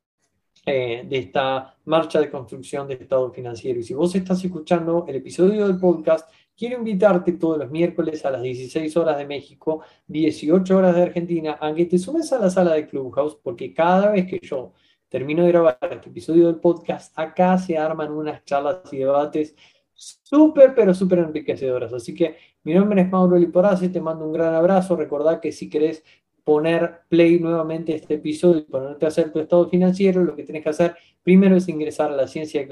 eh, 0.66 1.04
de 1.08 1.18
esta 1.18 1.76
marcha 1.86 2.20
de 2.20 2.30
construcción 2.30 2.88
del 2.88 3.02
Estado 3.02 3.32
financiero. 3.32 3.80
Y 3.80 3.84
si 3.84 3.94
vos 3.94 4.14
estás 4.14 4.44
escuchando 4.44 5.06
el 5.08 5.16
episodio 5.16 5.68
del 5.68 5.80
podcast, 5.80 6.30
quiero 6.56 6.78
invitarte 6.78 7.32
todos 7.34 7.58
los 7.58 7.72
miércoles 7.72 8.24
a 8.26 8.32
las 8.32 8.44
16 8.44 8.96
horas 8.98 9.18
de 9.18 9.26
México, 9.26 9.82
18 10.08 10.78
horas 10.78 10.96
de 10.96 11.02
Argentina, 11.02 11.58
a 11.60 11.74
que 11.74 11.86
te 11.86 11.98
sumes 11.98 12.32
a 12.32 12.40
la 12.40 12.50
sala 12.50 12.76
de 12.76 12.88
Clubhouse, 12.88 13.36
porque 13.42 13.74
cada 13.74 14.12
vez 14.12 14.28
que 14.28 14.40
yo 14.40 14.74
termino 15.10 15.44
de 15.44 15.52
grabar 15.52 15.78
este 15.90 16.10
episodio 16.10 16.46
del 16.46 16.58
podcast, 16.58 17.12
acá 17.18 17.58
se 17.58 17.78
arman 17.78 18.12
unas 18.12 18.46
charlas 18.46 18.82
y 18.94 18.98
debates 18.98 19.56
súper, 19.94 20.74
pero 20.74 20.94
súper 20.94 21.20
enriquecedoras. 21.20 21.94
Así 21.94 22.14
que 22.14 22.38
mi 22.64 22.74
nombre 22.74 23.02
es 23.02 23.10
Mauro 23.10 23.38
Liporazzi, 23.38 23.90
te 23.90 24.00
mando 24.00 24.26
un 24.26 24.34
gran 24.34 24.54
abrazo. 24.54 24.96
Recordá 24.96 25.40
que 25.42 25.52
si 25.52 25.70
querés 25.70 26.04
poner 26.44 27.02
play 27.10 27.40
nuevamente 27.40 27.96
este 27.96 28.16
episodio 28.16 28.60
y 28.60 28.72
ponerte 28.72 29.06
a 29.06 29.10
hacer 29.10 29.32
tu 29.32 29.40
estado 29.40 29.70
financiero, 29.70 30.24
lo 30.24 30.36
que 30.36 30.44
tienes 30.44 30.64
que 30.64 30.70
hacer 30.70 30.96
primero 31.24 31.56
es 31.56 31.70
ingresar 31.70 32.12
a 32.12 32.16
la 32.16 32.28
ciencia 32.28 32.66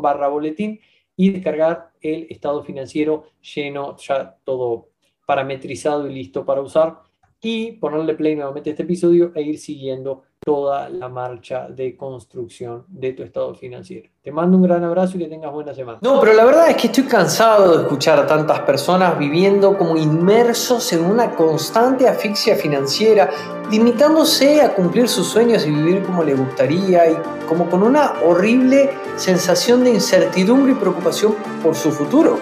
barra 0.00 0.28
boletín 0.28 0.80
y 1.16 1.30
descargar 1.30 1.92
el 2.00 2.26
estado 2.30 2.62
financiero 2.62 3.24
lleno, 3.54 3.96
ya 3.98 4.36
todo 4.44 4.88
parametrizado 5.26 6.08
y 6.08 6.14
listo 6.14 6.44
para 6.44 6.62
usar 6.62 7.00
y 7.40 7.72
ponerle 7.72 8.14
play 8.14 8.34
nuevamente 8.34 8.70
este 8.70 8.82
episodio 8.82 9.32
e 9.34 9.42
ir 9.42 9.58
siguiendo 9.58 10.24
toda 10.42 10.88
la 10.88 11.10
marcha 11.10 11.68
de 11.68 11.94
construcción 11.98 12.84
de 12.88 13.12
tu 13.12 13.22
estado 13.22 13.54
financiero. 13.54 14.08
Te 14.22 14.32
mando 14.32 14.56
un 14.56 14.62
gran 14.62 14.82
abrazo 14.82 15.18
y 15.18 15.20
que 15.20 15.26
tengas 15.26 15.52
buena 15.52 15.74
semana. 15.74 15.98
No, 16.00 16.18
pero 16.18 16.32
la 16.32 16.46
verdad 16.46 16.70
es 16.70 16.76
que 16.76 16.86
estoy 16.86 17.04
cansado 17.04 17.76
de 17.76 17.82
escuchar 17.82 18.18
a 18.18 18.26
tantas 18.26 18.60
personas 18.60 19.18
viviendo 19.18 19.76
como 19.76 19.98
inmersos 19.98 20.94
en 20.94 21.04
una 21.04 21.32
constante 21.32 22.08
asfixia 22.08 22.56
financiera, 22.56 23.28
limitándose 23.70 24.62
a 24.62 24.74
cumplir 24.74 25.08
sus 25.08 25.26
sueños 25.26 25.66
y 25.66 25.70
vivir 25.72 26.02
como 26.04 26.24
le 26.24 26.34
gustaría 26.34 27.10
y 27.10 27.18
como 27.46 27.68
con 27.68 27.82
una 27.82 28.14
horrible 28.24 28.90
sensación 29.16 29.84
de 29.84 29.90
incertidumbre 29.90 30.72
y 30.72 30.76
preocupación 30.76 31.34
por 31.62 31.74
su 31.74 31.92
futuro. 31.92 32.38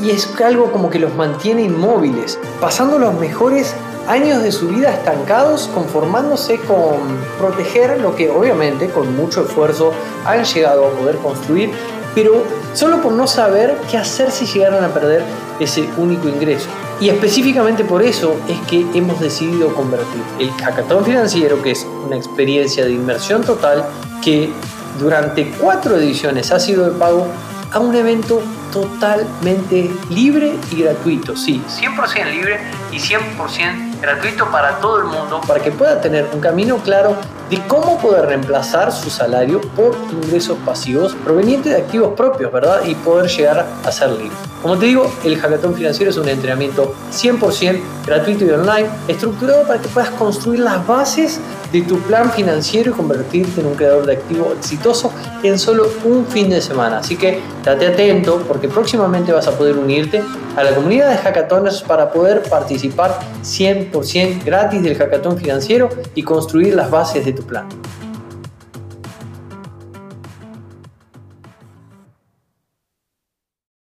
Y 0.00 0.10
es 0.10 0.38
algo 0.42 0.70
como 0.70 0.90
que 0.90 0.98
los 0.98 1.14
mantiene 1.14 1.62
inmóviles, 1.62 2.38
pasando 2.60 2.98
los 2.98 3.14
mejores 3.14 3.74
años 4.08 4.42
de 4.42 4.50
su 4.50 4.68
vida 4.68 4.90
estancados 4.90 5.70
conformándose 5.72 6.58
con 6.60 6.98
proteger 7.38 8.00
lo 8.00 8.16
que 8.16 8.30
obviamente 8.30 8.88
con 8.88 9.14
mucho 9.14 9.44
esfuerzo 9.44 9.92
han 10.24 10.44
llegado 10.44 10.86
a 10.86 10.90
poder 10.90 11.16
construir, 11.16 11.70
pero 12.14 12.42
solo 12.72 13.00
por 13.00 13.12
no 13.12 13.26
saber 13.26 13.76
qué 13.90 13.98
hacer 13.98 14.30
si 14.30 14.46
llegaran 14.46 14.82
a 14.82 14.88
perder 14.88 15.22
ese 15.60 15.88
único 15.98 16.28
ingreso. 16.28 16.66
Y 17.00 17.10
específicamente 17.10 17.84
por 17.84 18.02
eso 18.02 18.34
es 18.48 18.58
que 18.66 18.84
hemos 18.94 19.20
decidido 19.20 19.72
convertir 19.74 20.22
el 20.40 20.50
hackathon 20.52 21.04
financiero, 21.04 21.62
que 21.62 21.72
es 21.72 21.86
una 22.06 22.16
experiencia 22.16 22.84
de 22.84 22.92
inmersión 22.92 23.42
total, 23.44 23.84
que 24.24 24.50
durante 24.98 25.50
cuatro 25.60 25.96
ediciones 25.96 26.50
ha 26.50 26.58
sido 26.58 26.90
de 26.90 26.98
pago, 26.98 27.26
a 27.70 27.78
un 27.78 27.94
evento 27.94 28.40
totalmente 28.72 29.90
libre 30.08 30.54
y 30.72 30.82
gratuito. 30.82 31.36
Sí, 31.36 31.62
100% 31.68 32.30
libre 32.32 32.60
y 32.90 32.96
100% 32.96 33.87
gratuito 34.00 34.46
para 34.50 34.78
todo 34.78 34.98
el 34.98 35.04
mundo, 35.04 35.40
para 35.46 35.60
que 35.60 35.70
pueda 35.70 36.00
tener 36.00 36.26
un 36.32 36.40
camino 36.40 36.78
claro 36.78 37.16
de 37.50 37.66
cómo 37.66 37.98
poder 37.98 38.26
reemplazar 38.26 38.92
su 38.92 39.10
salario 39.10 39.60
por 39.76 39.96
ingresos 40.12 40.58
pasivos 40.64 41.14
provenientes 41.24 41.72
de 41.72 41.78
activos 41.78 42.14
propios, 42.14 42.52
¿verdad? 42.52 42.84
Y 42.86 42.94
poder 42.94 43.30
llegar 43.30 43.66
a 43.84 43.92
ser 43.92 44.10
libre. 44.10 44.36
Como 44.62 44.76
te 44.76 44.86
digo, 44.86 45.10
el 45.24 45.38
hackathon 45.38 45.74
financiero 45.74 46.10
es 46.10 46.16
un 46.16 46.28
entrenamiento 46.28 46.94
100% 47.12 47.80
gratuito 48.04 48.44
y 48.44 48.50
online, 48.50 48.88
estructurado 49.06 49.66
para 49.66 49.80
que 49.80 49.88
puedas 49.88 50.10
construir 50.10 50.60
las 50.60 50.84
bases 50.86 51.40
de 51.72 51.82
tu 51.82 51.98
plan 52.00 52.32
financiero 52.32 52.90
y 52.90 52.94
convertirte 52.94 53.60
en 53.60 53.66
un 53.66 53.74
creador 53.74 54.06
de 54.06 54.14
activo 54.14 54.54
exitoso 54.56 55.12
en 55.42 55.58
solo 55.58 55.88
un 56.04 56.26
fin 56.26 56.48
de 56.48 56.60
semana. 56.60 56.98
Así 56.98 57.16
que 57.16 57.40
date 57.64 57.86
atento 57.86 58.42
porque 58.48 58.68
próximamente 58.68 59.32
vas 59.32 59.46
a 59.46 59.52
poder 59.52 59.76
unirte 59.76 60.22
a 60.56 60.64
la 60.64 60.74
comunidad 60.74 61.10
de 61.10 61.18
hackathoners 61.18 61.82
para 61.82 62.10
poder 62.10 62.42
participar 62.42 63.18
100% 63.42 64.44
gratis 64.44 64.82
del 64.82 64.96
hackathon 64.96 65.36
financiero 65.38 65.88
y 66.14 66.22
construir 66.22 66.74
las 66.74 66.90
bases 66.90 67.24
de 67.24 67.32
tu 67.38 67.44
plano. 67.44 67.97